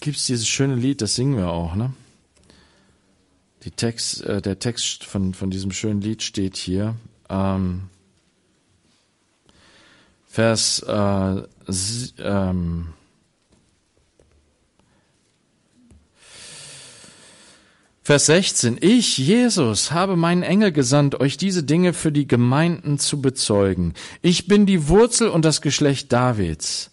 Gibt's 0.00 0.26
dieses 0.26 0.46
schöne 0.46 0.74
Lied, 0.74 1.00
das 1.00 1.14
singen 1.14 1.38
wir 1.38 1.48
auch, 1.48 1.74
ne? 1.74 1.94
Die 3.64 3.70
Text, 3.70 4.20
äh, 4.24 4.42
der 4.42 4.58
Text 4.58 5.04
von, 5.04 5.32
von 5.32 5.50
diesem 5.50 5.72
schönen 5.72 6.02
Lied 6.02 6.22
steht 6.22 6.56
hier. 6.58 6.96
Ähm, 7.30 7.88
Vers 10.26 10.80
äh, 10.80 11.42
ähm, 12.18 12.88
Vers 18.04 18.26
16. 18.26 18.78
Ich, 18.80 19.16
Jesus, 19.16 19.92
habe 19.92 20.16
meinen 20.16 20.42
Engel 20.42 20.72
gesandt, 20.72 21.20
euch 21.20 21.36
diese 21.36 21.62
Dinge 21.62 21.92
für 21.92 22.10
die 22.10 22.26
Gemeinden 22.26 22.98
zu 22.98 23.22
bezeugen. 23.22 23.94
Ich 24.22 24.48
bin 24.48 24.66
die 24.66 24.88
Wurzel 24.88 25.28
und 25.28 25.44
das 25.44 25.62
Geschlecht 25.62 26.12
Davids, 26.12 26.90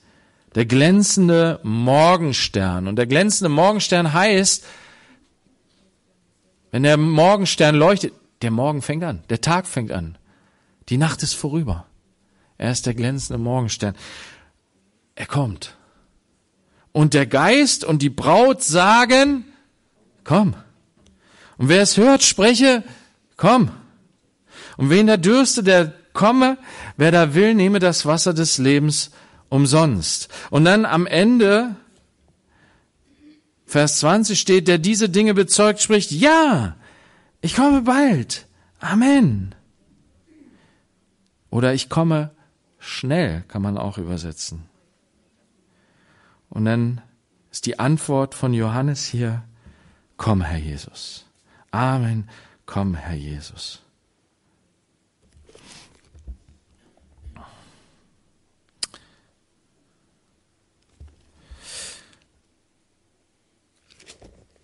der 0.54 0.68
glänzende 0.68 1.60
Morgenstern. 1.64 2.88
Und 2.88 2.98
der 2.98 3.08
glänzende 3.08 3.50
Morgenstern 3.50 4.14
heißt, 4.14 4.64
wenn 6.70 6.84
der 6.84 6.98
Morgenstern 6.98 7.74
leuchtet, 7.74 8.14
der 8.44 8.52
Morgen 8.52 8.84
fängt 8.84 9.04
an, 9.04 9.24
der 9.32 9.42
Tag 9.42 9.66
fängt 9.66 9.92
an, 9.92 10.16
die 10.90 10.98
Nacht 10.98 11.24
ist 11.24 11.34
vorüber. 11.34 11.88
Er 12.60 12.72
ist 12.72 12.86
der 12.86 12.94
glänzende 12.94 13.40
Morgenstern. 13.40 13.96
Er 15.16 15.26
kommt. 15.26 15.76
Und 16.92 17.16
der 17.16 17.26
Geist 17.26 17.84
und 17.84 18.04
die 18.04 18.12
Braut 18.12 18.62
sagen, 18.62 19.46
komm. 20.24 20.54
Und 21.60 21.68
wer 21.68 21.82
es 21.82 21.98
hört, 21.98 22.24
spreche, 22.24 22.84
komm. 23.36 23.70
Und 24.78 24.90
wen 24.90 25.08
da 25.08 25.18
dürste, 25.18 25.62
der 25.62 25.94
komme. 26.14 26.58
Wer 26.96 27.12
da 27.12 27.34
will, 27.36 27.54
nehme 27.54 27.80
das 27.80 28.06
Wasser 28.06 28.34
des 28.34 28.58
Lebens 28.58 29.12
umsonst. 29.50 30.30
Und 30.50 30.64
dann 30.64 30.86
am 30.86 31.06
Ende, 31.06 31.76
Vers 33.66 34.00
20 34.00 34.40
steht, 34.40 34.70
der 34.70 34.78
diese 34.78 35.10
Dinge 35.10 35.34
bezeugt, 35.34 35.82
spricht, 35.82 36.12
ja, 36.12 36.78
ich 37.42 37.56
komme 37.56 37.82
bald. 37.82 38.48
Amen. 38.80 39.54
Oder 41.50 41.74
ich 41.74 41.90
komme 41.90 42.32
schnell, 42.80 43.44
kann 43.50 43.62
man 43.62 43.78
auch 43.78 43.98
übersetzen. 43.98 44.64
Und 46.50 46.64
dann 46.64 47.02
ist 47.52 47.66
die 47.66 47.80
Antwort 47.80 48.34
von 48.34 48.54
Johannes 48.54 49.06
hier, 49.06 49.44
komm, 50.16 50.42
Herr 50.42 50.58
Jesus. 50.58 51.29
Amen. 51.72 52.30
Komm, 52.66 52.96
Herr 52.96 53.16
Jesus. 53.16 53.82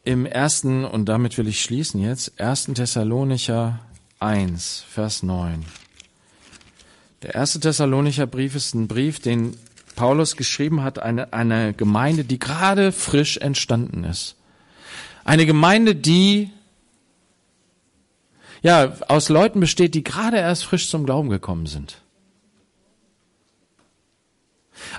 Im 0.03 0.27
ersten, 0.27 0.85
und 0.85 1.05
damit 1.09 1.37
will 1.39 1.47
ich 1.47 1.63
schließen 1.63 1.99
jetzt, 1.99 2.39
ersten 2.39 2.75
Thessalonicher 2.75 3.79
1, 4.19 4.85
Vers 4.87 5.23
9. 5.23 5.65
Der 7.23 7.33
erste 7.33 7.59
Thessalonicher 7.59 8.27
Brief 8.27 8.53
ist 8.53 8.75
ein 8.75 8.87
Brief, 8.87 9.19
den 9.19 9.57
Paulus 9.95 10.35
geschrieben 10.35 10.83
hat, 10.83 10.99
eine, 10.99 11.33
eine 11.33 11.73
Gemeinde, 11.73 12.23
die 12.23 12.37
gerade 12.37 12.91
frisch 12.91 13.37
entstanden 13.37 14.03
ist. 14.03 14.35
Eine 15.23 15.47
Gemeinde, 15.47 15.95
die 15.95 16.51
ja, 18.65 18.95
aus 19.09 19.29
Leuten 19.29 19.59
besteht, 19.59 19.93
die 19.93 20.03
gerade 20.03 20.37
erst 20.37 20.65
frisch 20.65 20.89
zum 20.89 21.05
Glauben 21.05 21.29
gekommen 21.29 21.67
sind. 21.67 22.01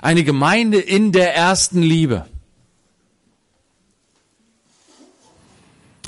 Eine 0.01 0.23
Gemeinde 0.23 0.79
in 0.79 1.11
der 1.11 1.35
ersten 1.35 1.81
Liebe. 1.81 2.25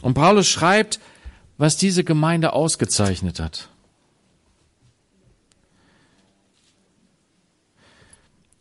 Und 0.01 0.13
Paulus 0.13 0.47
schreibt, 0.47 1.01
was 1.57 1.75
diese 1.75 2.05
Gemeinde 2.05 2.53
ausgezeichnet 2.53 3.41
hat. 3.41 3.67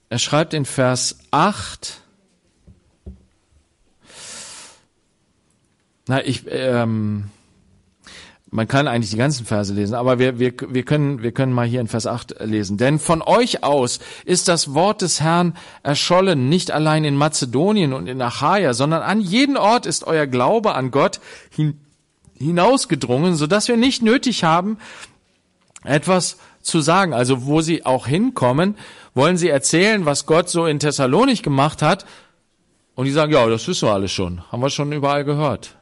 Er 0.08 0.18
schreibt 0.18 0.54
in 0.54 0.64
Vers 0.64 1.20
8, 1.30 2.00
na, 6.08 6.24
ich, 6.24 6.42
ähm, 6.48 7.30
man 8.50 8.66
kann 8.66 8.88
eigentlich 8.88 9.10
die 9.10 9.16
ganzen 9.16 9.44
Verse 9.44 9.72
lesen, 9.74 9.94
aber 9.94 10.18
wir, 10.18 10.38
wir, 10.38 10.54
wir, 10.68 10.82
können, 10.82 11.22
wir 11.22 11.32
können 11.32 11.52
mal 11.52 11.66
hier 11.66 11.80
in 11.80 11.88
Vers 11.88 12.06
8 12.06 12.36
lesen. 12.40 12.78
Denn 12.78 12.98
von 12.98 13.20
euch 13.20 13.62
aus 13.62 14.00
ist 14.24 14.48
das 14.48 14.74
Wort 14.74 15.02
des 15.02 15.20
Herrn 15.20 15.54
erschollen, 15.82 16.48
nicht 16.48 16.70
allein 16.70 17.04
in 17.04 17.14
Mazedonien 17.14 17.92
und 17.92 18.06
in 18.06 18.22
Achaia, 18.22 18.72
sondern 18.72 19.02
an 19.02 19.20
jeden 19.20 19.56
Ort 19.56 19.86
ist 19.86 20.06
euer 20.06 20.26
Glaube 20.26 20.74
an 20.74 20.90
Gott 20.90 21.20
hin, 21.50 21.78
hinausgedrungen, 22.34 23.34
so 23.34 23.46
dass 23.46 23.68
wir 23.68 23.76
nicht 23.76 24.02
nötig 24.02 24.44
haben, 24.44 24.78
etwas 25.84 26.38
zu 26.62 26.80
sagen. 26.80 27.12
Also 27.12 27.46
wo 27.46 27.60
sie 27.60 27.84
auch 27.84 28.06
hinkommen, 28.06 28.76
wollen 29.14 29.36
sie 29.36 29.48
erzählen, 29.48 30.06
was 30.06 30.26
Gott 30.26 30.48
so 30.48 30.64
in 30.66 30.78
Thessalonik 30.78 31.42
gemacht 31.42 31.82
hat. 31.82 32.06
Und 32.94 33.04
die 33.04 33.12
sagen, 33.12 33.32
ja, 33.32 33.46
das 33.46 33.68
wissen 33.68 33.88
wir 33.88 33.92
alles 33.92 34.10
schon, 34.10 34.42
haben 34.50 34.62
wir 34.62 34.70
schon 34.70 34.90
überall 34.92 35.24
gehört. 35.24 35.77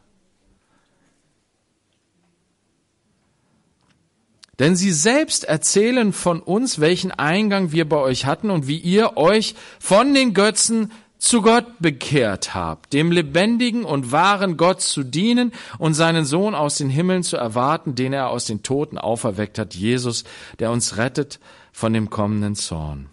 Denn 4.59 4.75
sie 4.75 4.93
selbst 4.93 5.45
erzählen 5.45 6.13
von 6.13 6.41
uns, 6.41 6.81
welchen 6.81 7.11
Eingang 7.11 7.73
wir 7.73 7.87
bei 7.89 7.99
euch 7.99 8.25
hatten 8.25 8.51
und 8.51 8.67
wie 8.67 8.79
ihr 8.79 9.17
euch 9.17 9.55
von 9.79 10.15
den 10.15 10.33
Götzen 10.33 10.91
zu 11.19 11.43
Gott 11.43 11.67
bekehrt 11.79 12.55
habt, 12.55 12.93
dem 12.93 13.11
lebendigen 13.11 13.85
und 13.85 14.13
wahren 14.13 14.57
Gott 14.57 14.83
zu 14.83 15.03
dienen 15.03 15.53
und 15.79 15.95
seinen 15.95 16.25
Sohn 16.25 16.55
aus 16.55 16.77
den 16.77 16.91
Himmeln 16.91 17.23
zu 17.23 17.37
erwarten, 17.37 17.95
den 17.95 18.13
er 18.13 18.31
aus 18.31 18.45
den 18.45 18.63
Toten 18.63 18.99
auferweckt 18.99 19.59
hat, 19.59 19.75
Jesus, 19.75 20.25
der 20.59 20.71
uns 20.71 20.97
rettet 20.97 21.41
von 21.73 21.93
dem 21.93 22.11
kommenden 22.11 22.55
Zorn. 22.55 23.09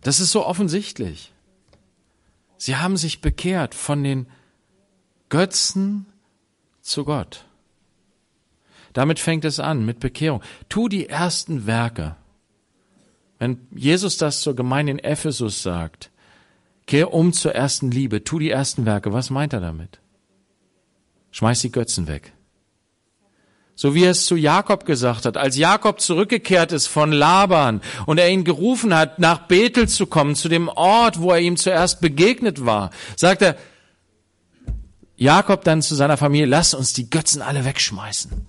Das 0.00 0.18
ist 0.18 0.32
so 0.32 0.44
offensichtlich. 0.44 1.32
Sie 2.56 2.76
haben 2.76 2.96
sich 2.96 3.20
bekehrt 3.20 3.74
von 3.74 4.02
den 4.02 4.26
Götzen 5.28 6.06
zu 6.82 7.04
Gott. 7.04 7.44
Damit 8.92 9.18
fängt 9.18 9.44
es 9.44 9.58
an, 9.58 9.86
mit 9.86 10.00
Bekehrung. 10.00 10.42
Tu 10.68 10.88
die 10.88 11.08
ersten 11.08 11.66
Werke. 11.66 12.16
Wenn 13.38 13.66
Jesus 13.74 14.18
das 14.18 14.42
zur 14.42 14.54
Gemeinde 14.54 14.92
in 14.92 14.98
Ephesus 14.98 15.62
sagt, 15.62 16.10
kehr 16.86 17.14
um 17.14 17.32
zur 17.32 17.54
ersten 17.54 17.90
Liebe, 17.90 18.22
tu 18.22 18.38
die 18.38 18.50
ersten 18.50 18.84
Werke, 18.84 19.12
was 19.12 19.30
meint 19.30 19.52
er 19.52 19.60
damit? 19.60 20.00
Schmeiß 21.30 21.60
die 21.60 21.72
Götzen 21.72 22.06
weg. 22.06 22.32
So 23.74 23.94
wie 23.94 24.04
er 24.04 24.10
es 24.10 24.26
zu 24.26 24.36
Jakob 24.36 24.84
gesagt 24.84 25.24
hat, 25.24 25.38
als 25.38 25.56
Jakob 25.56 26.00
zurückgekehrt 26.00 26.72
ist 26.72 26.86
von 26.86 27.10
Laban 27.10 27.80
und 28.04 28.18
er 28.18 28.28
ihn 28.28 28.44
gerufen 28.44 28.94
hat, 28.94 29.18
nach 29.18 29.48
Bethel 29.48 29.88
zu 29.88 30.06
kommen, 30.06 30.36
zu 30.36 30.48
dem 30.48 30.68
Ort, 30.68 31.20
wo 31.20 31.30
er 31.30 31.40
ihm 31.40 31.56
zuerst 31.56 32.00
begegnet 32.02 32.66
war, 32.66 32.90
sagt 33.16 33.40
er, 33.40 33.56
Jakob 35.22 35.62
dann 35.62 35.82
zu 35.82 35.94
seiner 35.94 36.16
Familie, 36.16 36.46
lass 36.46 36.74
uns 36.74 36.92
die 36.92 37.08
Götzen 37.08 37.42
alle 37.42 37.64
wegschmeißen. 37.64 38.46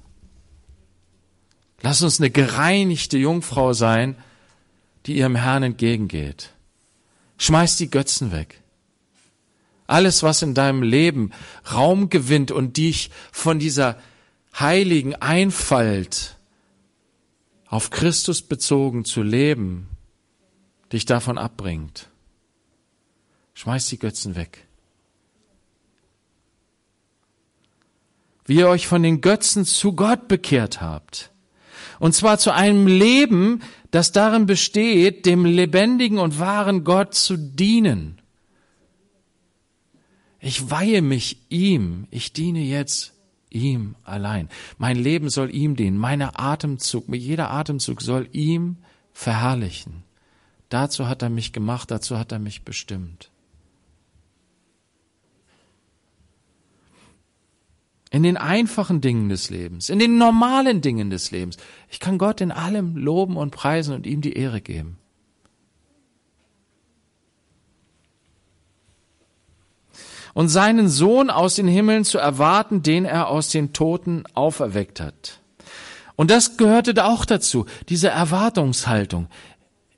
Lass 1.81 2.01
uns 2.01 2.19
eine 2.19 2.31
gereinigte 2.31 3.17
Jungfrau 3.17 3.73
sein, 3.73 4.15
die 5.05 5.17
ihrem 5.17 5.35
Herrn 5.35 5.61
entgegengeht. 5.63 6.49
Schmeiß 7.37 7.77
die 7.77 7.91
Götzen 7.91 8.31
weg. 8.31 8.61
Alles, 9.85 10.23
was 10.23 10.41
in 10.41 10.55
deinem 10.55 10.81
Leben 10.81 11.31
Raum 11.71 12.09
gewinnt 12.09 12.49
und 12.49 12.77
dich 12.77 13.11
von 13.31 13.59
dieser 13.59 13.99
heiligen 14.57 15.13
Einfalt 15.13 16.37
auf 17.67 17.91
Christus 17.91 18.41
bezogen 18.41 19.05
zu 19.05 19.21
leben, 19.21 19.89
dich 20.91 21.05
davon 21.05 21.37
abbringt. 21.37 22.09
Schmeiß 23.53 23.87
die 23.87 23.99
Götzen 23.99 24.35
weg. 24.35 24.65
Wie 28.45 28.57
ihr 28.57 28.67
euch 28.67 28.87
von 28.87 29.03
den 29.03 29.21
Götzen 29.21 29.65
zu 29.65 29.93
Gott 29.93 30.27
bekehrt 30.27 30.81
habt. 30.81 31.31
Und 31.99 32.13
zwar 32.13 32.37
zu 32.37 32.53
einem 32.53 32.87
Leben, 32.87 33.61
das 33.91 34.11
darin 34.11 34.45
besteht, 34.45 35.25
dem 35.25 35.45
lebendigen 35.45 36.17
und 36.17 36.39
wahren 36.39 36.83
Gott 36.83 37.13
zu 37.13 37.37
dienen. 37.37 38.19
Ich 40.39 40.69
weihe 40.69 41.01
mich 41.01 41.37
ihm, 41.49 42.07
ich 42.11 42.33
diene 42.33 42.59
jetzt 42.59 43.13
ihm 43.49 43.95
allein. 44.03 44.49
Mein 44.77 44.97
Leben 44.97 45.29
soll 45.29 45.53
ihm 45.53 45.75
dienen, 45.75 45.97
meine 45.97 46.37
Atemzug, 46.37 47.05
jeder 47.13 47.51
Atemzug 47.51 48.01
soll 48.01 48.27
ihm 48.33 48.77
verherrlichen. 49.13 50.03
Dazu 50.69 51.07
hat 51.07 51.21
er 51.21 51.29
mich 51.29 51.53
gemacht, 51.53 51.91
dazu 51.91 52.17
hat 52.17 52.31
er 52.31 52.39
mich 52.39 52.63
bestimmt. 52.63 53.29
In 58.13 58.21
den 58.21 58.37
einfachen 58.37 59.01
Dingen 59.01 59.27
des 59.27 59.49
Lebens, 59.49 59.89
in 59.89 59.97
den 59.97 60.19
normalen 60.19 60.81
Dingen 60.81 61.09
des 61.09 61.31
Lebens. 61.31 61.57
Ich 61.89 61.99
kann 61.99 62.19
Gott 62.19 62.41
in 62.41 62.51
allem 62.51 62.95
loben 62.95 63.37
und 63.37 63.49
preisen 63.49 63.95
und 63.95 64.05
ihm 64.05 64.21
die 64.21 64.33
Ehre 64.33 64.61
geben. 64.61 64.99
Und 70.35 70.49
seinen 70.49 70.89
Sohn 70.89 71.31
aus 71.31 71.55
den 71.55 71.67
Himmeln 71.67 72.05
zu 72.05 72.19
erwarten, 72.19 72.83
den 72.83 73.05
er 73.05 73.29
aus 73.29 73.49
den 73.49 73.73
Toten 73.73 74.25
auferweckt 74.35 74.99
hat. 74.99 75.39
Und 76.15 76.29
das 76.29 76.57
gehörte 76.57 76.93
da 76.93 77.07
auch 77.07 77.25
dazu, 77.25 77.65
diese 77.89 78.09
Erwartungshaltung. 78.09 79.27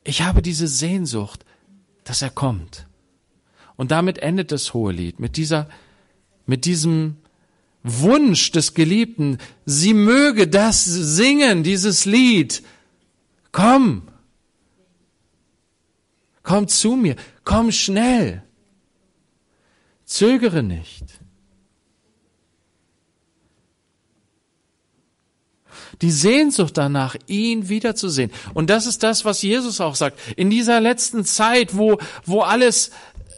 Ich 0.05 0.21
habe 0.21 0.41
diese 0.41 0.69
Sehnsucht, 0.69 1.43
dass 2.05 2.21
er 2.21 2.29
kommt. 2.29 2.87
Und 3.75 3.91
damit 3.91 4.19
endet 4.19 4.53
das 4.53 4.73
hohe 4.73 4.93
Lied 4.93 5.19
mit 5.19 5.35
dieser, 5.35 5.67
mit 6.45 6.63
diesem 6.63 7.17
Wunsch 7.85 8.51
des 8.51 8.73
Geliebten, 8.73 9.37
sie 9.65 9.93
möge 9.93 10.47
das 10.47 10.83
singen, 10.83 11.63
dieses 11.63 12.05
Lied. 12.05 12.63
Komm, 13.51 14.07
komm 16.41 16.67
zu 16.67 16.95
mir, 16.95 17.15
komm 17.43 17.71
schnell, 17.71 18.43
zögere 20.03 20.63
nicht. 20.63 21.03
Die 26.01 26.11
Sehnsucht 26.11 26.77
danach, 26.77 27.15
ihn 27.27 27.69
wiederzusehen. 27.69 28.31
Und 28.53 28.69
das 28.69 28.85
ist 28.85 29.03
das, 29.03 29.23
was 29.25 29.41
Jesus 29.41 29.79
auch 29.79 29.95
sagt. 29.95 30.19
In 30.35 30.49
dieser 30.49 30.81
letzten 30.81 31.23
Zeit, 31.23 31.77
wo, 31.77 31.99
wo 32.25 32.41
alles 32.41 32.91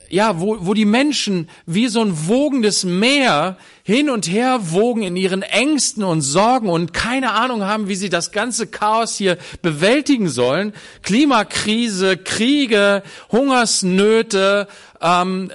ja, 0.09 0.39
wo, 0.39 0.57
wo 0.61 0.73
die 0.73 0.85
Menschen 0.85 1.49
wie 1.65 1.87
so 1.87 2.01
ein 2.01 2.27
wogendes 2.27 2.83
Meer 2.83 3.57
hin 3.83 4.09
und 4.09 4.27
her 4.27 4.71
wogen 4.71 5.03
in 5.03 5.15
ihren 5.15 5.41
Ängsten 5.41 6.03
und 6.03 6.21
Sorgen 6.21 6.69
und 6.69 6.93
keine 6.93 7.31
Ahnung 7.31 7.63
haben, 7.63 7.87
wie 7.87 7.95
sie 7.95 8.09
das 8.09 8.31
ganze 8.31 8.67
Chaos 8.67 9.15
hier 9.15 9.37
bewältigen 9.61 10.29
sollen. 10.29 10.73
Klimakrise, 11.03 12.17
Kriege, 12.17 13.03
Hungersnöte, 13.31 14.67
ähm, 15.01 15.51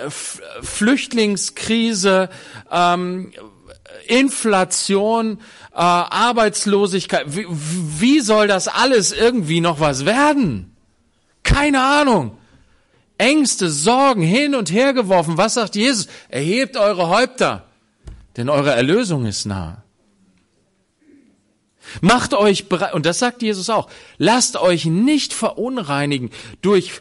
Flüchtlingskrise, 0.62 2.30
ähm, 2.70 3.32
Inflation, 4.06 5.38
äh, 5.72 5.76
Arbeitslosigkeit. 5.76 7.36
Wie, 7.36 7.46
wie 7.48 8.20
soll 8.20 8.48
das 8.48 8.68
alles 8.68 9.12
irgendwie 9.12 9.60
noch 9.60 9.80
was 9.80 10.04
werden? 10.04 10.74
Keine 11.42 11.82
Ahnung. 11.82 12.38
Ängste, 13.22 13.70
Sorgen 13.70 14.22
hin 14.22 14.56
und 14.56 14.72
her 14.72 14.92
geworfen. 14.92 15.38
Was 15.38 15.54
sagt 15.54 15.76
Jesus? 15.76 16.08
Erhebt 16.28 16.76
eure 16.76 17.08
Häupter, 17.08 17.68
denn 18.36 18.48
eure 18.48 18.72
Erlösung 18.72 19.26
ist 19.26 19.46
nah. 19.46 19.84
Macht 22.00 22.34
euch 22.34 22.68
bereit, 22.68 22.94
und 22.94 23.06
das 23.06 23.20
sagt 23.20 23.42
Jesus 23.42 23.70
auch, 23.70 23.88
lasst 24.18 24.56
euch 24.56 24.86
nicht 24.86 25.32
verunreinigen 25.32 26.30
durch, 26.62 27.00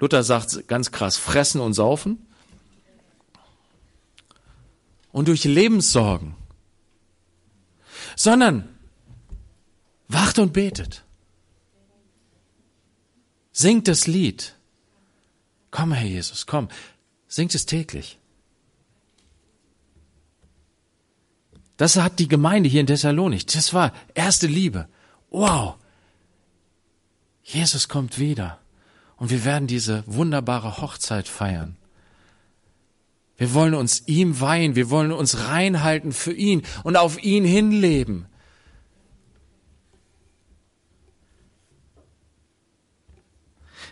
Luther 0.00 0.24
sagt 0.24 0.66
ganz 0.66 0.90
krass, 0.90 1.18
fressen 1.18 1.60
und 1.60 1.74
saufen 1.74 2.26
und 5.12 5.28
durch 5.28 5.44
Lebenssorgen, 5.44 6.34
sondern 8.16 8.68
wacht 10.08 10.40
und 10.40 10.52
betet. 10.52 11.04
Singt 13.52 13.86
das 13.86 14.08
Lied. 14.08 14.56
Komm, 15.72 15.92
Herr 15.92 16.06
Jesus, 16.06 16.46
komm. 16.46 16.68
Singt 17.26 17.54
es 17.56 17.66
täglich. 17.66 18.18
Das 21.78 21.96
hat 21.96 22.20
die 22.20 22.28
Gemeinde 22.28 22.68
hier 22.68 22.82
in 22.82 22.86
Thessalonik. 22.86 23.46
Das 23.48 23.74
war 23.74 23.92
erste 24.14 24.46
Liebe. 24.46 24.88
Wow. 25.30 25.76
Jesus 27.42 27.88
kommt 27.88 28.18
wieder. 28.18 28.60
Und 29.16 29.30
wir 29.30 29.44
werden 29.44 29.66
diese 29.66 30.04
wunderbare 30.06 30.78
Hochzeit 30.78 31.26
feiern. 31.26 31.76
Wir 33.36 33.54
wollen 33.54 33.74
uns 33.74 34.06
ihm 34.06 34.40
weihen. 34.40 34.76
Wir 34.76 34.90
wollen 34.90 35.10
uns 35.10 35.48
reinhalten 35.48 36.12
für 36.12 36.32
ihn 36.32 36.62
und 36.84 36.96
auf 36.96 37.22
ihn 37.22 37.44
hinleben. 37.44 38.26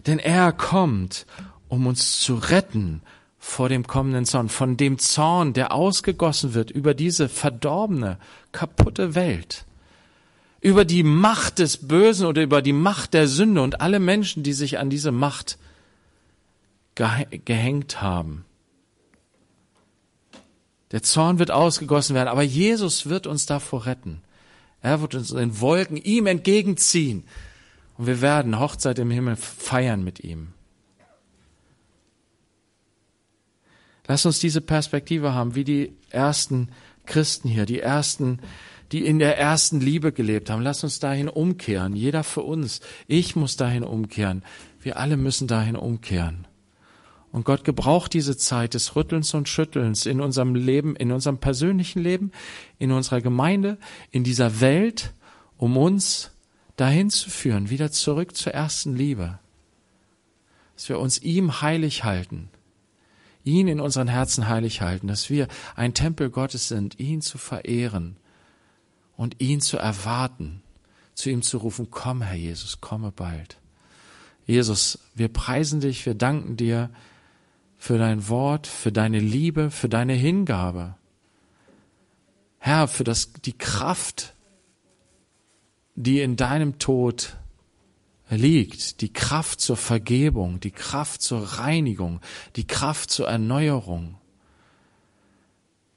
Denn 0.07 0.19
er 0.19 0.53
kommt 0.53 1.27
um 1.71 1.87
uns 1.87 2.21
zu 2.21 2.35
retten 2.35 3.01
vor 3.39 3.71
dem 3.71 3.87
kommenden 3.87 4.27
Zorn, 4.27 4.51
von 4.51 4.77
dem 4.77 4.99
Zorn, 4.99 5.55
der 5.55 5.73
ausgegossen 5.73 6.53
wird 6.53 6.71
über 6.71 6.93
diese 6.93 7.31
verdorbene, 7.31 8.19
kaputte 8.53 9.15
Welt, 9.15 9.65
über 10.61 10.85
die 10.85 11.03
Macht 11.03 11.59
des 11.59 11.89
Bösen 11.89 12.27
oder 12.27 12.43
über 12.43 12.61
die 12.61 12.75
Macht 12.75 13.15
der 13.15 13.29
Sünde 13.29 13.63
und 13.63 13.81
alle 13.81 13.99
Menschen, 13.99 14.43
die 14.43 14.53
sich 14.53 14.79
an 14.79 14.91
diese 14.91 15.11
Macht 15.11 15.57
gehängt 16.97 18.03
haben. 18.03 18.45
Der 20.91 21.03
Zorn 21.03 21.39
wird 21.39 21.51
ausgegossen 21.51 22.15
werden, 22.15 22.29
aber 22.29 22.43
Jesus 22.43 23.09
wird 23.09 23.27
uns 23.27 23.47
davor 23.47 23.87
retten. 23.87 24.21
Er 24.83 25.01
wird 25.01 25.15
uns 25.15 25.31
in 25.31 25.61
Wolken 25.61 25.97
ihm 25.97 26.27
entgegenziehen 26.27 27.25
und 27.97 28.07
wir 28.07 28.21
werden 28.21 28.59
Hochzeit 28.59 28.99
im 28.99 29.11
Himmel 29.11 29.37
feiern 29.37 30.03
mit 30.03 30.21
ihm. 30.21 30.49
Lass 34.11 34.27
uns 34.27 34.41
diese 34.41 34.61
Perspektive 34.61 35.35
haben, 35.35 35.55
wie 35.55 35.63
die 35.63 35.93
ersten 36.09 36.71
Christen 37.07 37.49
hier, 37.49 37.65
die 37.65 37.79
ersten, 37.79 38.41
die 38.91 39.07
in 39.07 39.21
der 39.21 39.39
ersten 39.39 39.79
Liebe 39.79 40.11
gelebt 40.11 40.51
haben. 40.51 40.63
Lass 40.63 40.83
uns 40.83 40.99
dahin 40.99 41.29
umkehren. 41.29 41.95
Jeder 41.95 42.25
für 42.25 42.43
uns. 42.43 42.81
Ich 43.07 43.37
muss 43.37 43.57
dahin 43.57 43.85
umkehren. 43.85 44.43
Wir 44.83 44.97
alle 44.97 45.17
müssen 45.17 45.47
dahin 45.47 45.77
umkehren. 45.77 46.49
Und 47.31 47.45
Gott 47.45 47.63
gebraucht 47.63 48.13
diese 48.13 48.37
Zeit 48.37 48.75
des 48.75 48.97
Rüttelns 48.97 49.33
und 49.33 49.49
Schüttelns 49.49 50.07
in 50.07 50.21
unserem 50.21 50.57
Leben, 50.57 50.97
in 50.97 51.13
unserem 51.13 51.39
persönlichen 51.39 52.03
Leben, 52.03 52.33
in 52.81 52.91
unserer 52.91 53.21
Gemeinde, 53.21 53.79
in 54.11 54.25
dieser 54.25 54.61
Welt, 54.61 55.15
um 55.57 55.77
uns 55.77 56.33
dahin 56.75 57.11
zu 57.11 57.31
führen, 57.31 57.71
wieder 57.71 57.93
zurück 57.93 58.35
zur 58.35 58.55
ersten 58.55 58.97
Liebe. 58.97 59.39
Dass 60.75 60.89
wir 60.89 60.99
uns 60.99 61.23
ihm 61.23 61.63
heilig 61.63 62.03
halten 62.03 62.50
ihn 63.45 63.69
in 63.69 63.81
unseren 63.81 64.09
Herzen 64.09 64.49
heilig 64.49 64.81
halten, 64.81 65.07
dass 65.07 65.31
wir 65.31 65.49
ein 65.77 65.95
Tempel 65.95 66.31
Gottes 66.31 66.69
sind, 66.69 66.99
ihn 66.99 67.21
zu 67.21 67.39
verehren 67.39 68.17
und 69.17 69.41
ihn 69.41 69.61
zu 69.61 69.77
erwarten, 69.77 70.63
zu 71.15 71.31
ihm 71.31 71.43
zu 71.43 71.59
rufen, 71.59 71.91
komm 71.91 72.23
Herr 72.23 72.37
Jesus, 72.37 72.81
komme 72.81 73.13
bald. 73.13 73.59
Jesus, 74.47 74.99
wir 75.15 75.29
preisen 75.29 75.81
dich, 75.81 76.07
wir 76.07 76.15
danken 76.15 76.57
dir 76.57 76.91
für 77.77 77.99
dein 77.99 78.29
Wort, 78.29 78.67
für 78.67 78.93
deine 78.93 79.21
Liebe, 79.21 79.71
für 79.71 79.89
deine 79.89 80.13
Hingabe. 80.13 80.97
Herr, 82.59 82.89
für 82.89 83.05
das, 83.05 83.33
die 83.33 83.57
Kraft, 83.57 84.35
die 85.95 86.21
in 86.21 86.37
deinem 86.37 86.79
Tod 86.79 87.37
liegt 88.31 89.01
die 89.01 89.13
Kraft 89.13 89.61
zur 89.61 89.77
Vergebung, 89.77 90.61
die 90.61 90.71
Kraft 90.71 91.21
zur 91.23 91.41
Reinigung, 91.41 92.21
die 92.57 92.67
Kraft 92.67 93.11
zur 93.11 93.29
Erneuerung. 93.29 94.17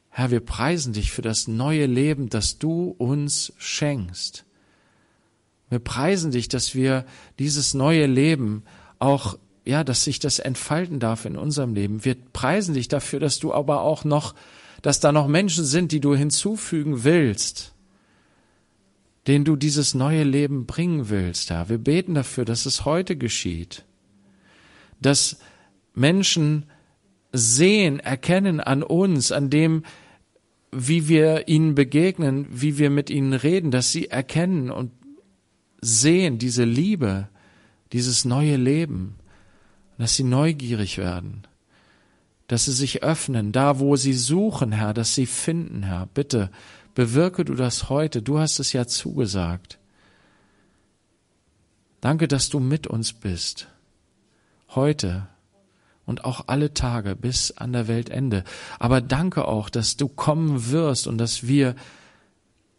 Herr, 0.09 0.31
wir 0.31 0.39
preisen 0.39 0.93
dich 0.93 1.11
für 1.11 1.21
das 1.21 1.47
neue 1.47 1.85
Leben, 1.85 2.29
das 2.29 2.57
du 2.57 2.95
uns 2.97 3.53
schenkst. 3.57 4.45
Wir 5.69 5.79
preisen 5.79 6.31
dich, 6.31 6.49
dass 6.49 6.75
wir 6.75 7.05
dieses 7.39 7.73
neue 7.73 8.05
Leben 8.05 8.63
auch, 8.99 9.37
ja, 9.65 9.83
dass 9.83 10.03
sich 10.03 10.19
das 10.19 10.39
entfalten 10.39 10.99
darf 10.99 11.25
in 11.25 11.35
unserem 11.35 11.73
Leben. 11.73 12.05
Wir 12.05 12.15
preisen 12.15 12.75
dich 12.75 12.87
dafür, 12.87 13.19
dass 13.19 13.39
du 13.39 13.53
aber 13.53 13.81
auch 13.81 14.03
noch, 14.03 14.35
dass 14.81 14.99
da 14.99 15.11
noch 15.11 15.27
Menschen 15.27 15.65
sind, 15.65 15.91
die 15.91 15.99
du 15.99 16.15
hinzufügen 16.15 17.03
willst 17.03 17.73
den 19.27 19.45
du 19.45 19.55
dieses 19.55 19.93
neue 19.93 20.23
Leben 20.23 20.65
bringen 20.65 21.09
willst, 21.09 21.49
Herr. 21.49 21.69
Wir 21.69 21.77
beten 21.77 22.13
dafür, 22.13 22.45
dass 22.45 22.65
es 22.65 22.85
heute 22.85 23.15
geschieht, 23.15 23.85
dass 25.01 25.39
Menschen 25.93 26.65
sehen, 27.31 27.99
erkennen 27.99 28.59
an 28.59 28.83
uns, 28.83 29.31
an 29.31 29.49
dem, 29.49 29.83
wie 30.71 31.07
wir 31.07 31.47
ihnen 31.47 31.75
begegnen, 31.75 32.47
wie 32.49 32.77
wir 32.77 32.89
mit 32.89 33.09
ihnen 33.09 33.33
reden, 33.33 33.71
dass 33.71 33.91
sie 33.91 34.07
erkennen 34.09 34.71
und 34.71 34.91
sehen 35.81 36.37
diese 36.37 36.63
Liebe, 36.63 37.29
dieses 37.91 38.25
neue 38.25 38.55
Leben, 38.55 39.15
dass 39.97 40.15
sie 40.15 40.23
neugierig 40.23 40.97
werden, 40.97 41.43
dass 42.47 42.65
sie 42.65 42.71
sich 42.71 43.03
öffnen, 43.03 43.51
da 43.51 43.79
wo 43.79 43.95
sie 43.95 44.13
suchen, 44.13 44.71
Herr, 44.71 44.93
dass 44.93 45.15
sie 45.15 45.25
finden, 45.25 45.83
Herr. 45.83 46.07
Bitte 46.13 46.49
bewirke 46.95 47.45
du 47.45 47.55
das 47.55 47.89
heute. 47.89 48.21
Du 48.21 48.39
hast 48.39 48.59
es 48.59 48.73
ja 48.73 48.87
zugesagt. 48.87 49.79
Danke, 52.01 52.27
dass 52.27 52.49
du 52.49 52.59
mit 52.59 52.87
uns 52.87 53.13
bist. 53.13 53.67
Heute 54.69 55.27
und 56.05 56.25
auch 56.25 56.47
alle 56.47 56.73
Tage 56.73 57.15
bis 57.15 57.51
an 57.51 57.73
der 57.73 57.87
Weltende. 57.87 58.43
Aber 58.79 59.01
danke 59.01 59.47
auch, 59.47 59.69
dass 59.69 59.95
du 59.95 60.07
kommen 60.07 60.69
wirst 60.71 61.07
und 61.07 61.17
dass 61.17 61.47
wir 61.47 61.75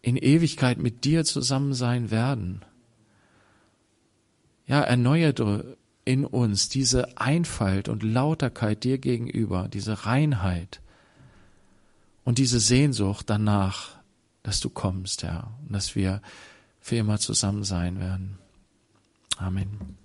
in 0.02 0.16
Ewigkeit 0.16 0.78
mit 0.78 1.04
dir 1.04 1.24
zusammen 1.24 1.72
sein 1.72 2.10
werden. 2.10 2.62
Ja, 4.66 4.80
erneuere 4.82 5.76
in 6.04 6.26
uns 6.26 6.68
diese 6.68 7.18
Einfalt 7.18 7.88
und 7.88 8.02
Lauterkeit 8.02 8.84
dir 8.84 8.98
gegenüber, 8.98 9.68
diese 9.72 10.04
Reinheit 10.04 10.80
und 12.24 12.38
diese 12.38 12.60
Sehnsucht 12.60 13.30
danach, 13.30 13.96
dass 14.44 14.60
du 14.60 14.70
kommst, 14.70 15.24
Herr, 15.24 15.50
und 15.66 15.72
dass 15.72 15.96
wir 15.96 16.22
für 16.80 16.96
immer 16.96 17.18
zusammen 17.18 17.64
sein 17.64 17.98
werden. 17.98 18.38
Amen. 19.38 19.96